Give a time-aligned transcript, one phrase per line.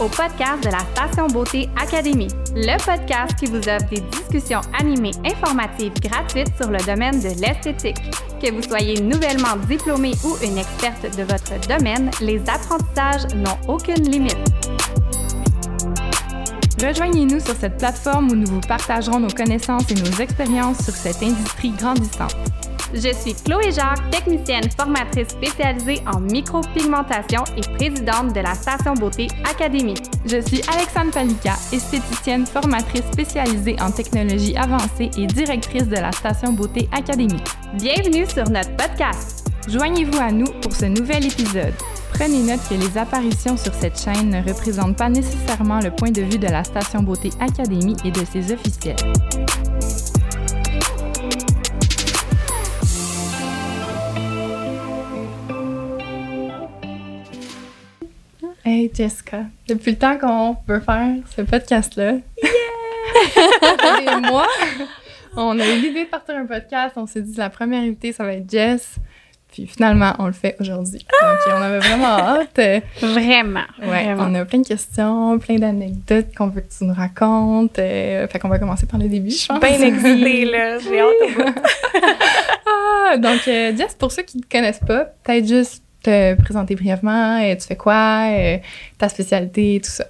[0.00, 5.12] au podcast de la Station Beauté Académie, le podcast qui vous offre des discussions animées
[5.24, 7.98] informatives gratuites sur le domaine de l'esthétique.
[8.42, 14.10] Que vous soyez nouvellement diplômé ou une experte de votre domaine, les apprentissages n'ont aucune
[14.10, 14.38] limite.
[16.82, 21.22] Rejoignez-nous sur cette plateforme où nous vous partagerons nos connaissances et nos expériences sur cette
[21.22, 22.36] industrie grandissante.
[22.92, 29.28] Je suis Chloé Jacques, technicienne formatrice spécialisée en micropigmentation et présidente de la Station Beauté
[29.48, 29.94] Académie.
[30.26, 36.52] Je suis Alexandre Palika, esthéticienne formatrice spécialisée en technologie avancée et directrice de la Station
[36.52, 37.42] Beauté Académie.
[37.74, 39.46] Bienvenue sur notre podcast.
[39.68, 41.74] Joignez-vous à nous pour ce nouvel épisode.
[42.12, 46.22] Prenez note que les apparitions sur cette chaîne ne représentent pas nécessairement le point de
[46.22, 48.96] vue de la Station Beauté Académie et de ses officiels.
[58.72, 64.20] Hey Jessica, depuis le temps qu'on veut faire ce podcast-là, yeah!
[64.20, 64.46] moi,
[65.34, 68.22] on a eu l'idée de partir un podcast, on s'est dit la première invitée, ça
[68.22, 68.94] va être Jess.
[69.50, 71.00] Puis finalement, on le fait aujourd'hui.
[71.00, 72.60] Donc, on avait vraiment hâte.
[73.00, 73.64] Vraiment.
[73.82, 77.76] Ouais, on a plein de questions, plein d'anecdotes qu'on veut que tu nous racontes.
[77.80, 79.58] Euh, fait qu'on va commencer par le début, je pense.
[79.58, 80.78] Bien excitée, là.
[80.78, 81.56] J'ai hâte.
[82.68, 86.74] ah, donc, euh, Jess, pour ceux qui ne te connaissent pas, peut-être juste te présenter
[86.74, 87.40] brièvement.
[87.42, 88.28] Euh, tu fais quoi?
[88.30, 88.58] Euh,
[88.98, 90.04] ta spécialité, tout ça?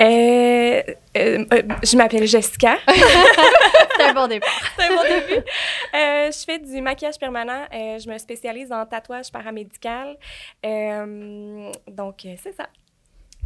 [0.00, 0.82] Euh,
[1.14, 2.78] je m'appelle Jessica.
[3.96, 4.50] C'est un bon départ.
[4.78, 5.44] C'est un bon début.
[5.94, 7.66] Euh, je fais du maquillage permanent.
[7.72, 10.16] Je me spécialise en tatouage paramédical.
[11.86, 12.66] Donc, c'est ça.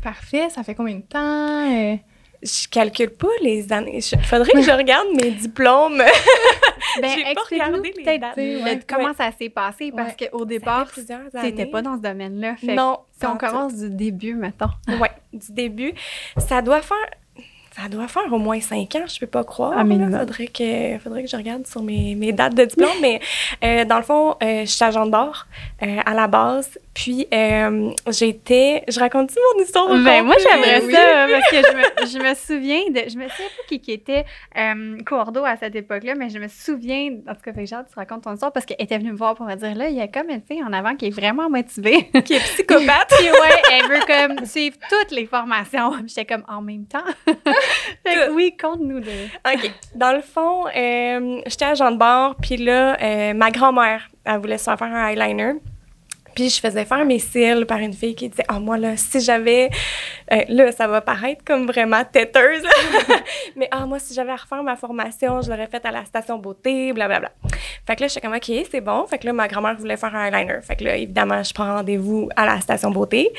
[0.02, 0.48] Parfait.
[0.50, 1.98] Ça fait combien de temps?
[2.42, 4.00] Je calcule pas les années.
[4.12, 6.02] Il faudrait que je regarde mes diplômes.
[7.00, 8.80] Ben, explique-nous peut-être Ouais.
[8.88, 10.28] comment ça s'est passé, parce Ouais.
[10.30, 11.66] qu'au départ, t'étais années.
[11.66, 12.54] pas dans ce domaine-là.
[12.62, 12.98] Non.
[13.18, 13.38] si on tout.
[13.38, 14.68] commence du début, mettons.
[15.00, 15.92] Ouais, du début.
[16.38, 16.96] Ça doit faire.
[17.76, 19.74] Ça doit faire au moins cinq ans, je peux pas croire.
[19.76, 20.10] Ah, minimum.
[20.10, 20.20] là.
[20.20, 22.88] faudrait que, faudrait que je regarde sur mes, mes dates de diplôme.
[23.02, 23.20] mais
[23.62, 25.46] euh, dans le fond, euh, je suis agent de bord
[25.82, 26.78] euh, à la base.
[26.94, 28.82] Puis euh, j'étais.
[28.88, 30.92] Je raconte-tu mon histoire Ben, moi, j'aimerais Oui.
[30.94, 33.10] ça, parce que je me, je me souviens de.
[33.10, 34.24] Je me souviens pas qui, qui était
[34.56, 37.10] euh, Cordo à cette époque-là, mais je me souviens.
[37.28, 39.34] En tout cas, fait que tu racontes ton histoire parce qu'elle était venue me voir
[39.34, 41.50] pour me dire là, il y a comme une fille en avant qui est vraiment
[41.50, 42.08] motivée.
[42.24, 43.12] Qui est psychopathe.
[43.18, 45.92] Puis ouais, elle veut comme suivre toutes les formations.
[46.06, 47.04] J'étais comme en même temps.
[48.06, 48.34] fait que Tout.
[48.34, 49.10] oui, compte-nous de.
[49.46, 49.70] OK.
[49.94, 54.58] Dans le fond, euh, j'étais agent de bord, puis là, euh, ma grand-mère, elle voulait
[54.58, 55.54] se faire faire un eyeliner.
[56.36, 59.22] Puis je faisais faire mes cils par une fille qui disait «Ah, moi, là, si
[59.22, 59.70] j'avais...
[60.30, 62.62] euh, là, ça va paraître comme vraiment têteuse.
[63.56, 66.36] Mais ah, moi, si j'avais à refaire ma formation, je l'aurais faite à la station
[66.36, 67.32] beauté, blablabla.
[67.86, 70.14] Fait que là, j'étais comme «OK, c'est bon.» Fait que là, ma grand-mère voulait faire
[70.14, 70.60] un eyeliner.
[70.60, 73.32] Fait que là, évidemment, je prends rendez-vous à la station beauté.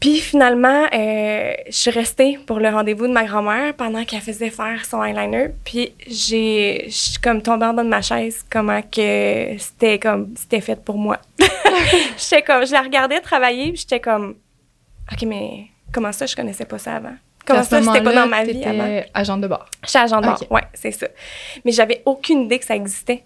[0.00, 4.50] Puis finalement, euh, je suis restée pour le rendez-vous de ma grand-mère pendant qu'elle faisait
[4.50, 5.48] faire son eyeliner.
[5.64, 10.34] Puis j'ai, je suis comme tombée en bas de ma chaise, comment que c'était comme,
[10.36, 11.18] c'était fait pour moi.
[12.16, 14.36] j'étais comme, je la regardais travailler, puis j'étais comme,
[15.12, 17.16] ok, mais comment ça, je connaissais pas ça avant?
[17.44, 19.02] Comment ça, c'était pas dans ma vie avant?
[19.14, 19.66] agent de bord.
[19.84, 20.48] J'étais agent de bord, Ok.
[20.50, 21.08] ouais, c'est ça.
[21.64, 23.24] Mais j'avais aucune idée que ça existait.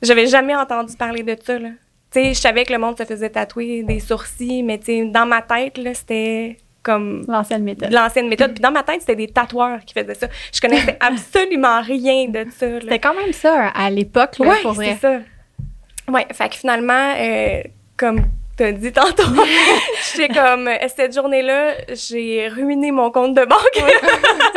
[0.00, 1.70] J'avais jamais entendu parler de ça, là.
[2.14, 5.26] Sais, je savais que le monde se faisait tatouer des sourcils, mais tu sais, dans
[5.26, 7.88] ma tête, là, c'était comme L'ancienne méthode.
[7.88, 8.52] de l'ancienne méthode.
[8.52, 10.28] Puis dans ma tête, c'était des tatoueurs qui faisaient ça.
[10.52, 12.80] Je connaissais absolument rien de ça.
[12.80, 14.98] C'était quand même ça à l'époque, là, Ouais, pour c'est vrai.
[15.00, 16.12] ça.
[16.12, 17.62] Ouais, fait que finalement, euh,
[17.96, 18.20] comme
[18.56, 19.22] t'as dit tantôt,
[20.14, 23.82] j'étais comme, euh, cette journée-là, j'ai ruiné mon compte de banque.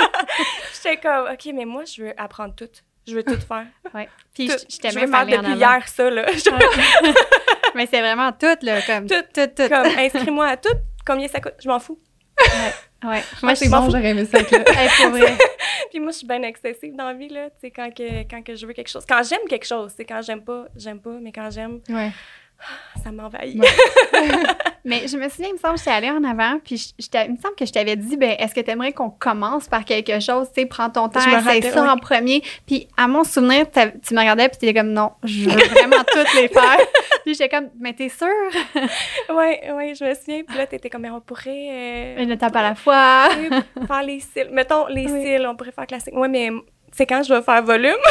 [0.75, 2.69] j'étais comme, OK, mais moi, je veux apprendre tout.
[3.07, 3.65] Je veux tout faire.
[3.93, 4.09] Ouais.
[4.35, 5.75] Puis j'étais même faire allée en depuis avant.
[5.77, 6.25] hier ça, là.
[7.77, 9.69] Mais c'est vraiment tout, là, comme Tout, tout, tout.
[9.69, 10.75] comme, inscris-moi à tout.
[11.05, 11.53] Combien ça coûte?
[11.63, 11.99] Je m'en fous.
[13.03, 13.21] Ouais.
[13.43, 14.39] Moi, c'est je m'en bon, j'aurais aimé ça.
[15.91, 17.49] Puis moi, je suis bien excessive dans la vie, là.
[17.51, 19.05] Tu sais, quand que, quand que je veux quelque chose.
[19.07, 21.17] Quand j'aime quelque chose, c'est quand j'aime pas, j'aime pas.
[21.21, 22.11] Mais quand j'aime, Ouais.
[23.03, 23.59] Ça m'envahit.
[23.59, 23.67] Ouais.
[24.85, 26.93] Mais je me souviens, il me semble que j'étais allée en avant, puis je,
[27.25, 29.83] il me semble que je t'avais dit, ben, est-ce que tu aimerais qu'on commence par
[29.83, 31.89] quelque chose, tu sais, prends ton temps, essaye ça ouais.
[31.89, 32.41] en premier.
[32.65, 36.03] Puis à mon souvenir, tu me regardais, puis tu étais comme, non, je veux vraiment
[36.13, 36.77] toutes les faire.
[37.25, 38.27] puis j'étais comme, mais t'es sûre?
[39.29, 40.43] Ouais, ouais, je me souviens.
[40.47, 41.67] Puis là, t'étais comme, mais on pourrait
[42.17, 43.27] euh, Une étape à la fois.
[43.87, 44.49] faire les cils.
[44.51, 45.21] Mettons, les Oui.
[45.23, 46.15] cils, on pourrait faire classique.
[46.15, 46.49] Ouais, mais
[46.97, 47.95] c'est quand je vais faire volume?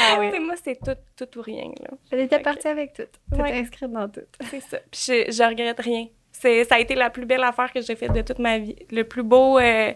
[0.00, 1.88] Ah Tu sais, moi, c'est tout, tout ou rien, là.
[2.10, 3.02] J'étais Fait que- partie avec tout.
[3.30, 3.52] T'étais Ouais.
[3.60, 4.20] inscrite dans tout.
[4.50, 4.78] C'est ça.
[4.90, 6.06] Puis je, je regrette rien.
[6.40, 8.76] C'est, ça a été la plus belle affaire que j'ai faite de toute ma vie.
[8.92, 9.92] Le plus beau, euh,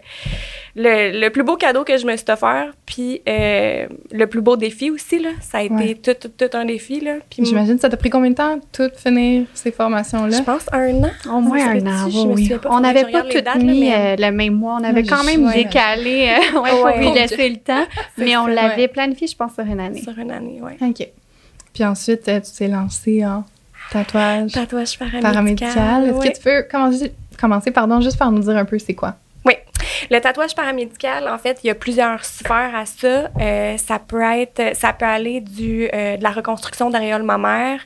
[0.75, 4.57] le, le, plus beau cadeau que je me suis offert, puis euh, le plus beau
[4.57, 6.99] défi aussi, là, ça a été tout, tout, tout un défi.
[6.99, 10.37] Là, puis J'imagine ça t'a pris combien de temps tout finir ces formations-là?
[10.37, 11.11] je pense un an.
[11.37, 12.49] Au moins un an, oui, oui.
[12.59, 14.77] pas, On n'avait pas toutes dates, là, mis mais- euh, le même mois.
[14.81, 15.63] On avait quand même ouais.
[15.63, 17.85] décalé euh, ouais, pour lui laisser le temps.
[18.17, 18.87] Mais on l'avait ouais.
[18.87, 20.01] planifié, je pense, sur une année.
[20.01, 20.73] Sur une année, oui.
[20.81, 21.07] OK.
[21.73, 23.43] Puis ensuite, tu t'es lancé en
[23.91, 25.31] tatouage Tatouage paramédical.
[25.31, 26.03] paramédical.
[26.07, 29.15] Est-ce que tu peux commencer, commencer pardon, juste par nous dire un peu c'est quoi?
[30.09, 33.29] Le tatouage paramédical, en fait, il y a plusieurs sphères à ça.
[33.39, 37.79] Euh, ça peut être, ça peut aller du euh, de la reconstruction d'aréoles mammaires,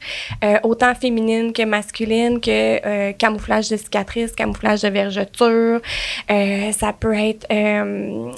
[0.44, 5.80] euh, autant féminine que masculine, que camouflage de cicatrices, camouflage de vergeture.
[6.30, 7.48] Euh, ça peut être,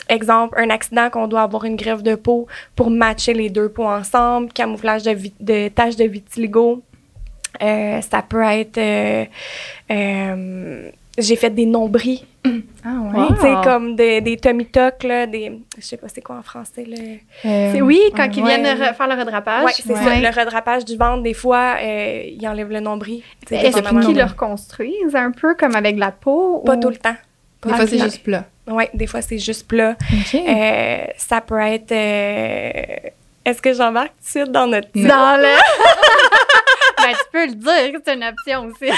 [0.09, 3.87] exemple, un accident qu'on doit avoir une greffe de peau pour matcher les deux peaux
[3.87, 6.83] ensemble, camouflage de taches de vitiligo.
[7.61, 9.25] Euh, ça peut être, euh,
[9.91, 13.33] euh, j'ai fait des nombris Ah Wow.
[13.35, 15.59] tu sais, comme des, des tummy tuck, là, des...
[15.77, 16.95] Je sais pas c'est quoi en français, là.
[17.45, 18.57] Euh, C'est- oui, quand ouais, ils ouais.
[18.61, 19.65] viennent re- faire le redrapage.
[19.65, 19.95] Ouais, c'est ouais.
[19.95, 20.15] ça.
[20.15, 23.21] Le redrapage du ventre, des fois, euh, ils enlèvent le nombril.
[23.51, 26.59] Est-ce qu'ils le reconstruisent un peu comme avec la peau?
[26.65, 27.15] Pas ou- tout le temps.
[27.65, 28.45] Des fois, c'est juste plat.
[28.67, 29.95] Oui, des fois, c'est juste plat.
[30.13, 30.35] OK.
[30.35, 31.91] Euh, ça peut être...
[31.91, 33.09] euh,
[33.43, 34.87] Est-ce que j'embarque tout de suite dans notre...
[34.95, 35.09] Non.
[35.09, 35.47] Dans le...
[37.11, 38.91] ben, tu peux le dire, c'est une option aussi.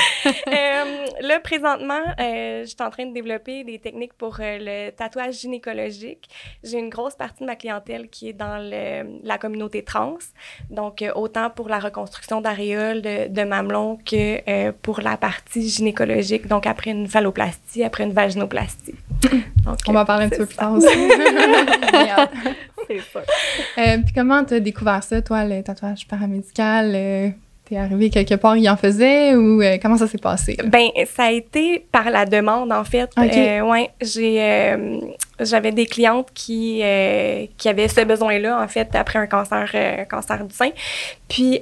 [0.48, 4.92] Euh, là, présentement, euh, je suis en train de développer des techniques pour euh, le
[4.92, 6.30] tatouage gynécologique.
[6.64, 10.18] J'ai une grosse partie de ma clientèle qui est dans le- la communauté trans.
[10.70, 16.48] Donc, autant pour la reconstruction d'aréoles, de, de mamelons, que pour la partie gynécologique.
[16.48, 18.96] Donc, après une phalloplastie, après une vaginoplastie.
[19.66, 20.88] Donc, On va parler un petit peu plus tard aussi.
[22.88, 23.22] C'est ça.
[24.04, 27.34] Puis comment t'as découvert ça, toi, le tatouage paramédical?
[27.72, 30.58] T'es arrivé quelque part, il en faisait ou euh, comment ça s'est passé?
[30.58, 30.66] là?
[30.66, 33.10] Ben, ça a été par la demande, en fait.
[33.18, 33.34] Ok.
[33.34, 35.00] Euh, ouais, j'ai, euh,
[35.40, 36.84] j'avais des clientes qui,
[37.58, 39.74] qui avaient ce besoin-là, en fait, après un cancer,
[40.10, 40.72] cancer du sein.
[41.30, 41.62] Puis,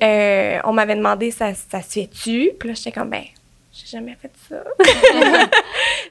[0.64, 2.54] on m'avait demandé, ça, ça se fait-tu?
[2.60, 3.26] Puis là, j'étais comme, ben,
[3.72, 4.64] j'ai jamais fait ça.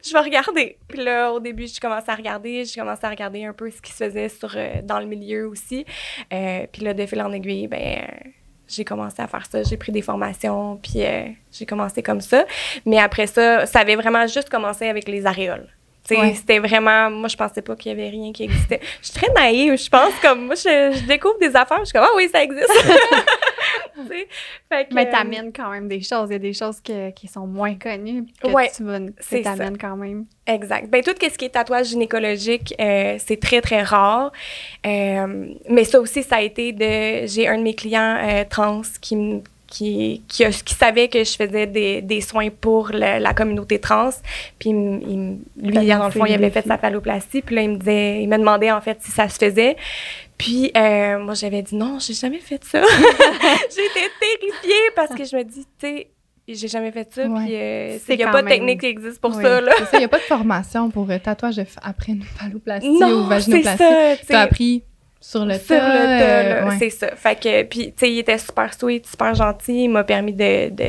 [0.06, 0.76] je vais regarder.
[0.86, 2.64] Puis là, au début, j'ai commencé à regarder.
[2.64, 5.84] J'ai commencé à regarder un peu ce qui se faisait sur, dans le milieu aussi.
[6.32, 8.06] Euh, puis là, de fil en aiguille, ben,
[8.69, 9.62] j'ai commencé à faire ça.
[9.62, 12.44] J'ai pris des formations, puis euh, j'ai commencé comme ça.
[12.85, 15.69] Mais après ça, ça avait vraiment juste commencé avec les aréoles.
[16.11, 16.35] Ouais.
[16.35, 17.11] C'était vraiment.
[17.11, 18.81] Moi, je pensais pas qu'il y avait rien qui existait.
[19.03, 20.12] Je suis très naïve, je pense.
[20.23, 22.70] Comme moi, je, je découvre des affaires, je suis comme, ah oui, ça existe.
[24.69, 26.28] Fait que, Mais euh, t'amènes quand même des choses.
[26.31, 28.99] Il y a des choses que- qui sont moins connues que Ouais, tu vas
[29.43, 30.26] t'amènes quand même.
[30.46, 30.88] Exact.
[30.88, 34.32] Ben tout ce qui est tatouage gynécologique, euh, c'est très très rare.
[34.87, 37.26] Euh, mais ça aussi, ça a été de.
[37.26, 40.44] J'ai un de mes clients euh, trans qui me qui, qui,
[40.75, 44.08] savait que je faisais des, des soins pour le- la communauté trans.
[44.58, 47.43] Puis, il il lui, dans le fond, il avait fait sa phalloplastie.
[47.43, 49.76] Puis là, il me disait, il me demandait en fait si ça se faisait.
[50.38, 52.81] Puis, euh, moi, j'avais dit non, j'ai jamais fait ça.
[53.70, 56.08] J'étais terrifiée parce que je me dis, tu sais,
[56.49, 57.26] j'ai jamais fait ça.
[57.26, 57.44] Ouais.
[57.44, 59.73] Puis, euh, il n'y a pas de technique qui existe pour Oui, ça, là.
[59.79, 63.25] ça, il n'y a pas de formation pour euh, tatouage après une phalloplastie ou Non,
[63.25, 64.25] vaginoplastie.
[64.26, 64.85] tu as appris
[65.20, 65.88] sur le Sur tas.
[65.88, 66.25] le tas,
[66.64, 66.76] euh, ouais.
[66.79, 67.08] c'est ça.
[67.17, 69.84] Fait que, puis, tu sais, il était super sweet, super gentil.
[69.84, 70.88] Il m'a permis de, de,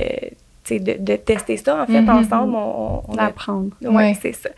[0.78, 2.10] de, de tester ça, en fait, Mhm.
[2.10, 2.54] ensemble.
[2.56, 3.70] On, on a- D'apprendre.
[3.82, 4.18] ouais, Ouais.
[4.22, 4.50] c'est ça.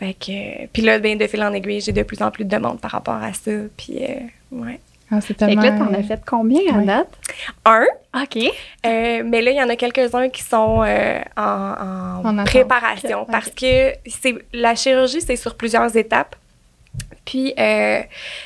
[0.00, 2.50] Fait que, puis là, ben, de fil en aiguille, j'ai de plus en plus de
[2.50, 3.52] demandes par rapport à ça.
[3.76, 4.08] Puis, euh,
[4.50, 4.80] ouais.
[5.12, 5.60] Ah, c'est Fait tellement...
[5.62, 6.84] que là, t'en as fait combien à Ouais.
[6.86, 7.08] date?
[7.66, 7.84] Un,
[8.22, 8.36] OK.
[8.38, 12.46] euh, mais là, il y en a quelques-uns qui sont euh, en, en En attente.
[12.46, 16.34] préparation parce que c'est la chirurgie, c'est sur plusieurs étapes.
[17.24, 18.00] Puis, euh,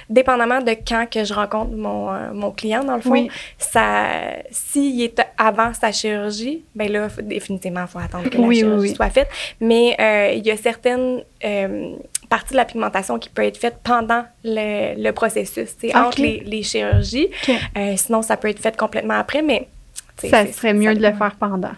[0.09, 3.29] dépendamment de quand que je rencontre mon, euh, mon client, dans le fond, Oui.
[3.59, 4.07] ça,
[4.51, 8.55] s'il est avant sa chirurgie, ben là, faut- définitivement, il faut attendre que Oui, oui,
[8.57, 8.95] la chirurgie oui.
[8.97, 9.29] soit faite.
[9.61, 11.23] Mais euh, il y a certaines
[12.29, 16.07] parties de la pigmentation qui peut être faite pendant le, le processus, tu sais, Ok.
[16.07, 17.29] entre les, les chirurgies.
[17.97, 19.67] Sinon, ça peut être fait complètement après, mais...
[20.19, 21.71] Ça serait mieux ça- de le faire pendant.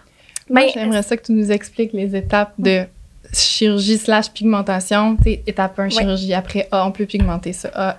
[0.49, 2.85] Moi, Ben, j'aimerais ça que tu nous expliques les étapes de
[3.33, 5.17] chirurgie slash pigmentation.
[5.47, 6.33] Étape 1, chirurgie.
[6.33, 7.69] Après, ah, on peut pigmenter ça.
[7.73, 7.97] Ah,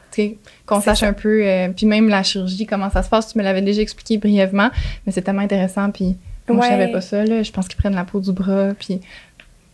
[0.66, 1.06] qu'on sache ça.
[1.08, 1.42] un peu.
[1.46, 3.32] euh, puis même la chirurgie, comment ça se passe.
[3.32, 4.70] Tu me l'avais déjà expliqué brièvement,
[5.06, 5.90] mais c'est tellement intéressant.
[5.90, 6.16] Puis
[6.48, 6.78] moi, je Ouais.
[6.78, 7.24] savais pas ça.
[7.24, 7.42] Là.
[7.42, 8.68] Je pense qu'ils prennent la peau du bras.
[8.78, 9.00] Puis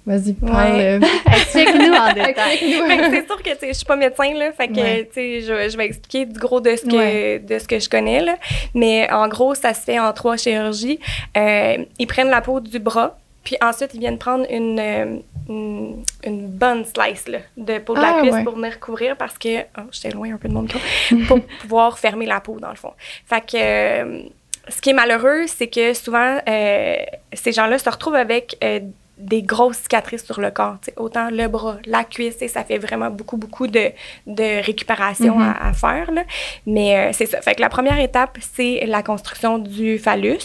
[0.07, 0.75] vas-y, parle.
[0.77, 0.85] Ouais.
[0.85, 2.59] euh, Explique-nous en détail.
[2.59, 5.09] c'est sûr que je suis pas médecin là, fait que Ouais.
[5.15, 7.39] je, je vais expliquer du gros de ce que Ouais.
[7.41, 8.37] de ce que je connais là.
[8.75, 10.99] Mais en gros, ça se fait en trois chirurgies.
[11.37, 16.47] Euh, ils prennent la peau du bras, puis ensuite ils viennent prendre une une, une
[16.49, 18.45] bonne slice là, de peau de la Ah, cuisse ouais.
[18.45, 20.79] pour venir couvrir parce que oh, j'étais loin un peu de mon micro
[21.29, 22.93] pour pouvoir fermer la peau dans le fond.
[23.27, 24.23] Fait que euh,
[24.69, 26.97] ce qui est malheureux, c'est que souvent euh,
[27.33, 28.81] ces gens-là se retrouvent avec euh,
[29.19, 33.11] des grosses cicatrices sur le corps, autant le bras, la cuisse, et ça fait vraiment
[33.11, 33.91] beaucoup, beaucoup de,
[34.27, 35.55] de récupération Mhm.
[35.61, 36.11] à, à faire.
[36.13, 36.23] Là.
[36.67, 37.41] Mais euh, c'est ça.
[37.43, 40.39] Fait que la première étape, c'est la construction du phallus.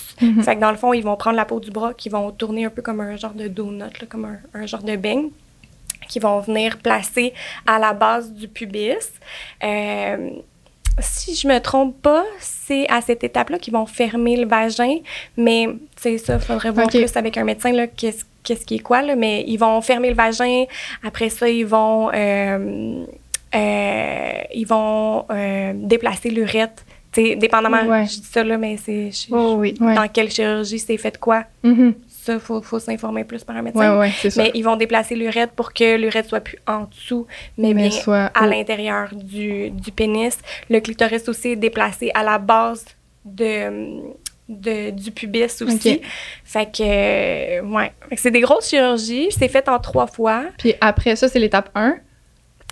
[0.44, 2.66] Fait que dans le fond, ils vont prendre la peau du bras, qui vont tourner
[2.66, 5.30] un peu comme un genre de donut, là, comme un, un genre de beigne
[6.10, 7.34] qui vont venir placer
[7.66, 8.96] à la base du pubis.
[9.64, 10.30] Euh,
[11.00, 14.98] si je me trompe pas, c'est à cette étape-là qu'ils vont fermer le vagin,
[15.38, 19.02] mais c'est ça, faudrait voir plus avec un médecin là, qu'est-ce qu'est-ce qui est quoi,
[19.02, 20.66] là, mais ils vont fermer le vagin.
[21.04, 23.06] Après ça, ils vont, euh,
[23.56, 26.84] euh, ils vont euh, déplacer l'urètre.
[27.12, 28.06] Tu sais, dépendamment, Ouais.
[28.08, 29.76] je dis ça là, mais c'est Oh oui.
[29.80, 29.94] Ouais.
[29.94, 31.44] dans quelle chirurgie c'est fait quoi?
[31.64, 31.94] Mhm.
[32.08, 33.94] Ça, il faut, faut s'informer plus par un médecin.
[33.94, 34.44] Ouais, ouais, c'est ça.
[34.44, 37.92] Mais ils vont déplacer l'urètre pour que l'urètre soit plus en dessous, mais, Mais bien
[37.92, 40.38] soit à l'intérieur du, du pénis.
[40.70, 42.86] Le clitoris aussi est déplacé à la base
[43.26, 44.02] de,
[44.50, 46.02] de- du pubis aussi.
[46.44, 47.92] Fait que, euh, ouais.
[48.18, 49.30] C'est des grosses chirurgies.
[49.32, 50.44] C'est fait en trois fois.
[50.58, 51.96] Puis après ça, c'est l'étape 1.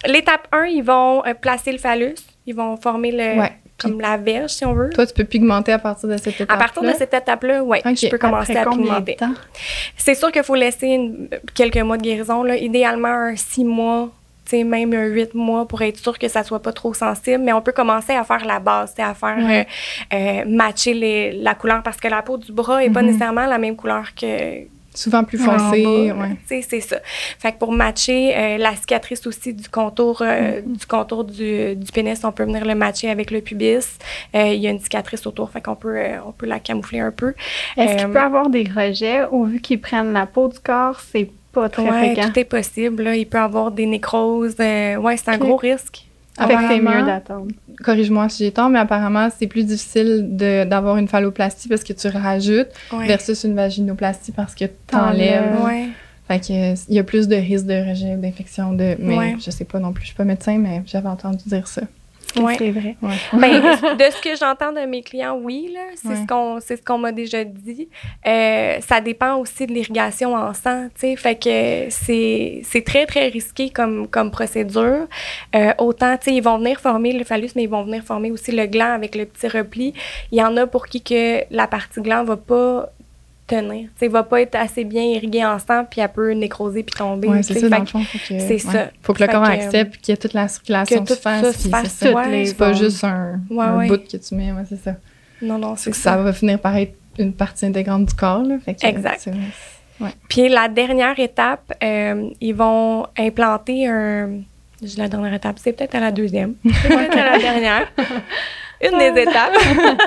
[0.06, 2.16] L'étape 1, ils vont euh, placer le phallus.
[2.48, 3.52] Ils vont former le, Ouais.
[3.78, 4.90] comme la verge, si on veut.
[4.90, 7.78] Toi, tu peux pigmenter à partir de cette étape À partir de cette étape-là, oui,
[7.86, 7.96] Ok.
[7.96, 9.18] je peux commencer Après à pigmenter.
[9.96, 12.44] C'est sûr qu'il faut laisser une- quelques mois de guérison.
[12.44, 12.58] Là.
[12.58, 14.10] Idéalement, un six mois,
[14.52, 17.44] sais, même un huit mois pour être sûr que ça soit pas trop sensible.
[17.44, 19.68] Mais on peut commencer à faire la base, à faire Ouais.
[20.14, 23.08] euh, euh, matcher les, la couleur parce que la peau du bras est pas Mhm.
[23.08, 24.28] nécessairement la même couleur que.
[24.94, 26.12] Souvent plus foncé.
[26.12, 26.62] ouais.
[26.68, 26.98] C'est ça.
[27.40, 30.76] Fait que pour matcher euh, la cicatrice aussi du contour, euh, Mhm.
[30.76, 33.98] du contour du, du pénis, on peut venir le matcher avec le pubis.
[34.36, 37.00] Euh, Il y a une cicatrice autour, fait qu'on peut, euh, on peut la camoufler
[37.00, 37.34] un peu.
[37.78, 39.22] Est-ce qu'il Euh, peut avoir des rejets?
[39.32, 42.30] Ou vu qu'ils prennent la peau du corps, c'est pas très Ouais, fréquent?
[42.32, 43.04] tout est possible.
[43.04, 43.16] là.
[43.16, 44.56] Il peut avoir des nécroses.
[44.60, 46.06] euh, ouais, c'est un gros risque.
[46.38, 47.48] Fait que c'est mieux d'attendre.
[47.84, 51.94] Corrige-moi si j'ai tort, mais apparemment, c'est plus difficile de- d'avoir une phalloplastie parce que
[51.94, 53.06] tu rajoutes Ouais.
[53.06, 55.52] versus une vaginoplastie parce que t'enlèves.
[55.52, 55.66] T'enlèves.
[55.66, 55.90] Ouais.
[56.28, 58.96] Fait que euh, il y a plus de risque de rejet ou d'infection de.
[59.00, 59.36] Mais Ouais.
[59.46, 61.82] je sais pas non plus, je suis pas médecin, mais j'avais entendu dire ça.
[62.40, 62.56] Ouais.
[62.58, 62.96] C'est vrai.
[63.02, 63.16] Ouais.
[63.34, 63.62] Ben,
[63.98, 66.16] de ce que j'entends de mes clients, oui, là, c'est Ouais.
[66.16, 67.90] ce qu'on c'est ce qu'on m'a déjà dit.
[68.26, 73.06] Euh, ça dépend aussi de l'irrigation en sang, tu sais, fait que c'est c'est très
[73.06, 75.08] très risqué comme comme procédure.
[75.56, 78.32] Euh, autant, tu sais, ils vont venir former le phallus, mais ils vont venir former
[78.32, 79.94] aussi le gland avec le petit repli.
[80.32, 82.90] Il y en a pour qui que la partie gland va pas
[83.56, 86.96] tenir, tu va pas être assez bien irriguée en sang, puis elle peut nécroser puis
[86.96, 87.28] tomber.
[87.28, 88.04] Ouais, c'est ça, dans le que fond.
[88.04, 88.58] Faut que, c'est ouais.
[88.60, 88.92] ça.
[89.02, 91.56] Faut que le corps que, accepte qu'il y ait toute la circulation tout se fasse.
[91.58, 92.14] c'est ça.
[92.14, 92.46] ouais.
[92.46, 94.96] C'est pas juste un, bout que tu mets, c'est ça.
[95.42, 96.12] Non, non, C'est ça.
[96.12, 98.58] ça va finir par être une partie intégrante du corps, là.
[98.64, 99.30] Fait que, Exact.
[100.30, 104.42] Puis la dernière étape, euh, ils vont implanter un.
[104.98, 106.56] La dernière étape, c'est peut-être à la deuxième.
[106.64, 107.92] C'est peut-être à la dernière.
[108.84, 109.54] Une des étapes.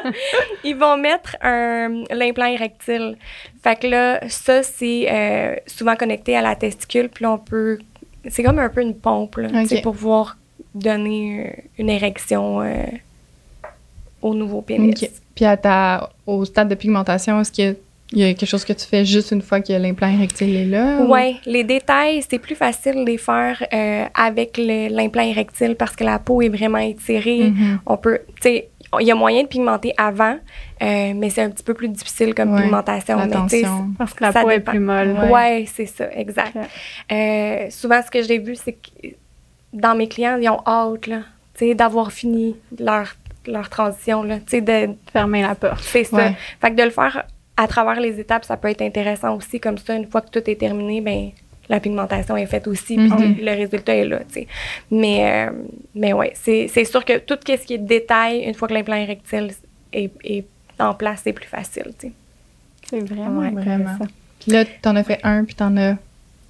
[0.64, 3.16] ils vont mettre un l'implant érectile.
[3.62, 7.08] Fait que là, ça, c'est euh, souvent connecté à la testicule.
[7.08, 7.78] Puis on peut.
[8.28, 9.48] C'est comme un peu une pompe, là,
[9.82, 10.36] pour pouvoir
[10.74, 12.84] donner euh, une érection euh,
[14.22, 14.94] au nouveau pénis.
[15.34, 17.74] Puis à ta, au stade de pigmentation, est-ce a-
[18.14, 20.64] il y a quelque chose que tu fais juste une fois que l'implant érectile est
[20.64, 20.98] là?
[21.00, 25.94] ou- Oui, les détails, c'est plus facile de les faire euh, avec l'implant érectile parce
[25.96, 27.50] que la peau est vraiment étirée.
[27.50, 27.80] Mhm.
[27.86, 28.68] On peut, tu sais,
[29.00, 30.36] il y a moyen de pigmenter avant,
[30.82, 33.16] euh, mais c'est un petit peu plus difficile comme Ouais, pigmentation.
[33.18, 33.88] L'attention.
[33.98, 35.16] Parce que la Ça peau est plus molle.
[35.30, 36.56] Ouais, c'est ça, exact.
[37.10, 39.08] Euh, souvent, ce que j'ai vu, c'est que
[39.72, 41.22] dans mes clients, ils ont hâte, là,
[41.58, 43.16] tu sais, d'avoir fini leur,
[43.48, 45.80] leur transition, là, tu sais, de, Fermer la porte.
[45.82, 46.16] c'est ça.
[46.16, 46.36] Ouais.
[46.60, 47.24] Fait que de le faire
[47.56, 49.60] à travers les étapes, ça peut être intéressant aussi.
[49.60, 51.30] Comme ça, une fois que tout est terminé, ben
[51.68, 53.36] la pigmentation est faite aussi, puis Mhm.
[53.40, 54.46] le résultat est là, tu sais.
[54.90, 55.50] Mais, euh,
[55.94, 58.96] mais ouais, c'est c'est sûr que tout ce qui est détail, une fois que l'implant
[58.96, 59.50] érectile
[59.92, 60.44] est, est
[60.78, 62.12] en place, c'est plus facile, tu sais.
[62.90, 63.96] C'est vraiment Ouais, vraiment.
[64.40, 65.96] Puis là, t'en as fait un, puis t'en as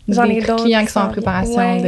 [0.08, 0.64] J'en ai d'autres.
[0.64, 1.82] clients qui sont en préparation de...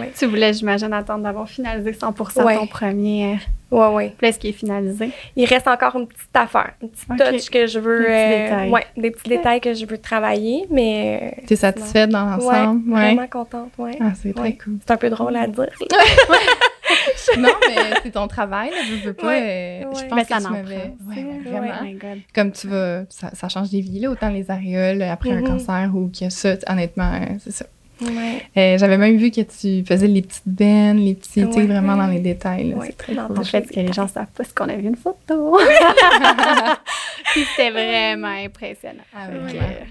[0.00, 0.12] Ouais.
[0.18, 2.12] Tu voulais, j'imagine, attendre d'avoir finalisé 100
[2.44, 2.56] Ouais.
[2.56, 3.38] ton premier.
[3.74, 4.08] Ouais, ouais.
[4.16, 5.10] Puis là, est-ce qu'il est finalisé?
[5.36, 7.98] Il reste encore une petite affaire, une petite touch que je veux.
[8.00, 8.70] Des petits euh, détails.
[8.70, 11.36] ouais, des petits détails que je veux travailler, mais.
[11.46, 12.90] T'es satisfaite dans Ouais, l'ensemble?
[12.90, 13.96] vraiment contente, ouais.
[14.00, 14.56] Ah, c'est très Ouais.
[14.62, 14.78] cool.
[14.86, 15.66] C'est un peu drôle à dire.
[17.38, 19.26] non, mais c'est ton travail, là, je veux pas.
[19.26, 20.08] Ouais, euh, Je ouais.
[20.08, 20.92] pense Mais que ça tu m'avais...
[21.08, 21.74] Ouais, vraiment.
[21.82, 22.06] Oh.
[22.34, 23.02] Comme tu vas...
[23.08, 25.46] Ça, ça change des vies, là, autant les aréoles après un Mhm.
[25.48, 27.66] cancer ou que ça, honnêtement, euh, c'est ça.
[28.00, 28.42] Ouais.
[28.56, 31.66] Euh, J'avais même vu que tu faisais les petites veines, les petits, tu sais, Ouais.
[31.66, 32.74] vraiment dans les détails.
[32.74, 33.38] Ouais, c'est très dans cool.
[33.38, 35.58] En fait, ce que les gens savent pas, c'est qu'on a vu une photo.
[37.32, 39.02] Puis c'était vraiment impressionnant.
[39.14, 39.86] Ah, Fait ouais,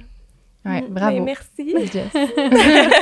[0.66, 1.18] Mm, bravo.
[1.18, 1.76] ben, merci.
[1.92, 2.08] Jess.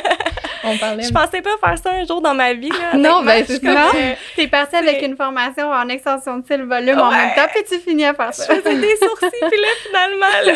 [0.64, 1.04] On parlait.
[1.04, 2.70] Je pensais pas faire ça un jour dans ma vie.
[2.70, 3.92] Là, Non, ben, Je c'est ça.
[4.36, 7.80] T'es partie avec une formation en extension de cils volume en même temps, puis tu
[7.80, 8.56] finis à faire je ça.
[8.56, 10.54] faisais des sourcils, puis là, finalement, là.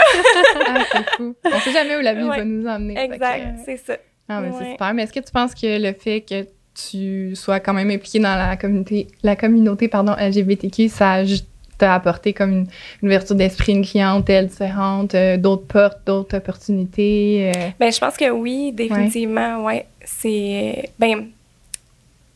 [0.67, 1.35] Ah, c'est fou.
[1.45, 2.37] On sait jamais où la vie Ouais.
[2.37, 2.99] va nous emmener.
[2.99, 3.97] Exact, euh, c'est ça.
[4.27, 4.71] Ah, mais c'est Ouais.
[4.71, 4.93] super.
[4.93, 6.45] Mais est-ce que tu penses que le fait que
[6.89, 11.47] tu sois quand même impliqué dans la communauté, la communauté pardon, LGBTQ, ça a juste
[11.77, 12.67] t'a apporté comme une,
[13.01, 17.51] une ouverture d'esprit, une clientèle différente, euh, d'autres portes, d'autres opportunités?
[17.53, 19.85] euh, Ben, je pense que oui, définitivement, ouais.
[20.05, 20.89] C'est.
[20.97, 21.27] Ben.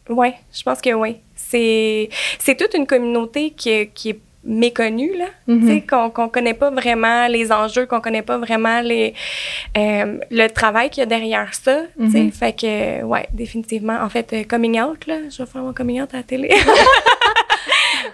[0.09, 1.17] Ouais, je pense que oui.
[1.35, 5.25] C'est, c'est toute une communauté qui, qui est méconnue, là.
[5.47, 9.13] Tu sais, qu'on qu'on connaît pas vraiment les enjeux, qu'on connaît pas vraiment les,
[9.77, 11.81] euh, le travail qu'il y a derrière ça.
[12.11, 12.19] sais.
[12.21, 12.31] Mhm.
[12.31, 13.97] Fait que, ouais, définitivement.
[14.01, 16.49] En fait, euh, coming out, là, je vais faire mon coming out à la télé.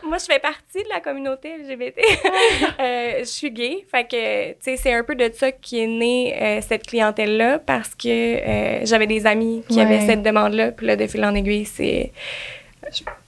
[0.07, 1.99] Moi, je fais partie de la communauté LGBT.
[2.79, 3.85] Euh, je suis gay.
[3.89, 7.59] Fait que, tu sais, c'est un peu de ça qui est né euh, cette clientèle-là
[7.59, 9.81] parce que j'avais des amis qui Ouais.
[9.83, 10.71] avaient cette demande-là.
[10.71, 12.11] Puis là, de fil en aiguille, c'est.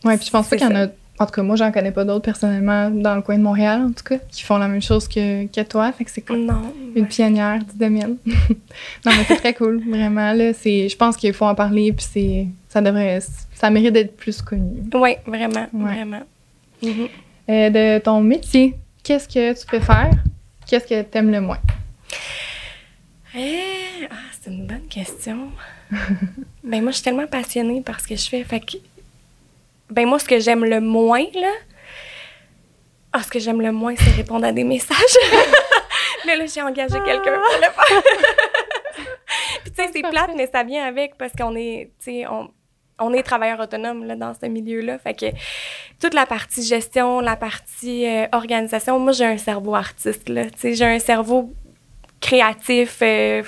[0.03, 0.87] Ouais, puis je pense pas qu'il y en a.
[1.19, 3.91] En tout cas, moi, j'en connais pas d'autres personnellement dans le coin de Montréal, en
[3.91, 5.91] tout cas, qui font la même chose que, que toi.
[5.91, 6.45] Fait que c'est cool.
[6.45, 6.71] Non.
[6.95, 8.17] Une pionnière du domaine.
[8.25, 8.55] non,
[9.05, 10.31] mais c'est très cool, vraiment.
[10.33, 13.19] Là, c'est, je pense qu'il faut en parler, puis c'est, ça devrait,
[13.55, 14.83] ça mérite d'être plus connu.
[14.93, 15.93] Oui, vraiment, Ouais.
[15.95, 16.21] vraiment.
[16.83, 17.07] Mhm.
[17.49, 20.11] Euh, de ton métier, qu'est-ce que tu préfères?
[20.67, 21.59] Qu'est-ce que tu aimes le moins?
[23.35, 25.49] Eh, ah, c'est une bonne question.
[26.63, 28.43] ben moi, je suis tellement passionnée par ce que je fais.
[28.43, 28.77] Fait que,
[29.89, 31.51] ben moi, ce que j'aime le moins, là,
[33.13, 34.97] ah, ce que j'aime le moins, c'est répondre à des messages.
[36.25, 38.03] Mais là, j'ai engagé quelqu'un pour le faire.
[39.63, 42.49] Puis tu sais, c'est plate, mais ça vient avec parce qu'on est, tu sais, on,
[42.99, 44.97] on est travailleur autonome là, dans ce milieu-là.
[44.97, 45.25] Fait que
[46.01, 50.45] toute la partie gestion, la partie euh, organisation, moi, j'ai un cerveau artiste, là.
[50.45, 51.51] Tu sais, j'ai un cerveau
[52.19, 52.99] créatif.
[53.01, 53.43] euh,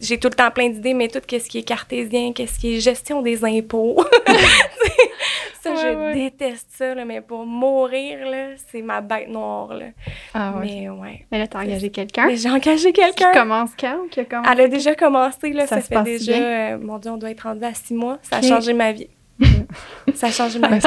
[0.00, 2.80] j'ai tout le temps plein d'idées, mais tout ce qui est cartésien, qu'est-ce qui est
[2.80, 4.02] gestion des impôts.
[5.62, 6.14] ça, Ouais, je ouais.
[6.14, 9.72] déteste ça, là, mais pour mourir, là, c'est ma bête noire.
[9.74, 9.86] Là.
[10.34, 10.66] Ah ouais.
[10.66, 11.26] Mais ouais.
[11.30, 12.26] Mais là, t'as engagé quelqu'un?
[12.26, 13.32] Mais j'ai engagé qui quelqu'un.
[13.32, 14.08] commence quand?
[14.10, 14.50] Qui a commencé?
[14.52, 16.42] Elle a déjà commencé, là, Ça ça, se fait passe déjà, bien?
[16.42, 18.18] euh, mon Dieu, on doit être rendu à six mois.
[18.22, 19.08] Ça a changé ma vie.
[20.14, 20.82] ça a changé ma Ben, vie.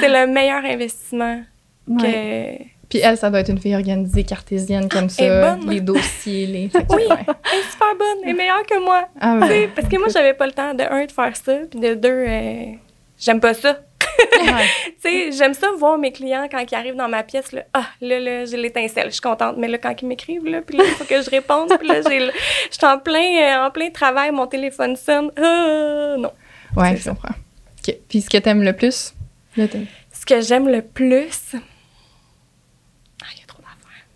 [0.00, 1.42] c'est le meilleur investissement
[1.88, 2.72] que...
[2.88, 5.70] Puis elle, ça doit être une fille organisée, cartésienne, comme Elle est ça, bonne.
[5.70, 6.70] les dossiers, les...
[6.90, 7.02] Oui.
[7.08, 7.16] ouais.
[7.26, 9.08] Elle est super bonne, elle est meilleure que moi.
[9.18, 9.68] Ah ouais.
[9.74, 12.08] parce que moi, j'avais pas le temps, de un, de faire ça, puis de deux,
[12.28, 12.64] euh,
[13.22, 13.78] j'aime pas ça.
[15.02, 17.86] Tu sais, j'aime ça voir mes clients quand ils arrivent dans ma pièce, là, ah,
[18.00, 19.56] là, là, j'ai l'étincelle, je suis contente.
[19.56, 22.02] Mais là, quand ils m'écrivent, là, puis là, il faut que je réponde, puis là,
[22.02, 26.32] j'ai je suis en plein, euh, en plein travail, mon téléphone sonne, ah, non.
[26.76, 27.34] Ouais, je comprends.
[27.78, 27.94] OK.
[28.08, 29.14] Puis ce que t'aimes le plus?
[29.56, 29.66] Là,
[30.12, 34.06] Ce que j'aime le plus, ah, il y a trop d'affaires.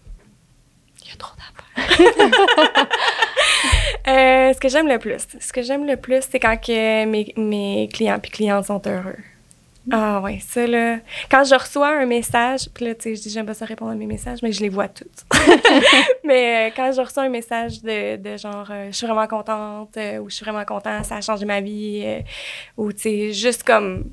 [1.03, 2.87] Il y a trop d'affaires.
[4.09, 7.33] Euh, ce que j'aime le plus, ce que j'aime le plus, c'est quand que mes,
[7.37, 9.17] mes clients puis clientes sont heureux.
[9.91, 10.99] Ah ouais, ça là.
[11.31, 13.93] Quand je reçois un message, puis là, tu sais, je dis j'aime pas ça répondre
[13.93, 15.25] à mes messages, mais je les vois toutes.
[16.25, 19.97] mais euh, quand je reçois un message de, de genre euh, je suis vraiment contente
[19.97, 22.05] euh, ou je suis vraiment content, ça a changé ma vie
[22.77, 24.05] ou tu sais juste comme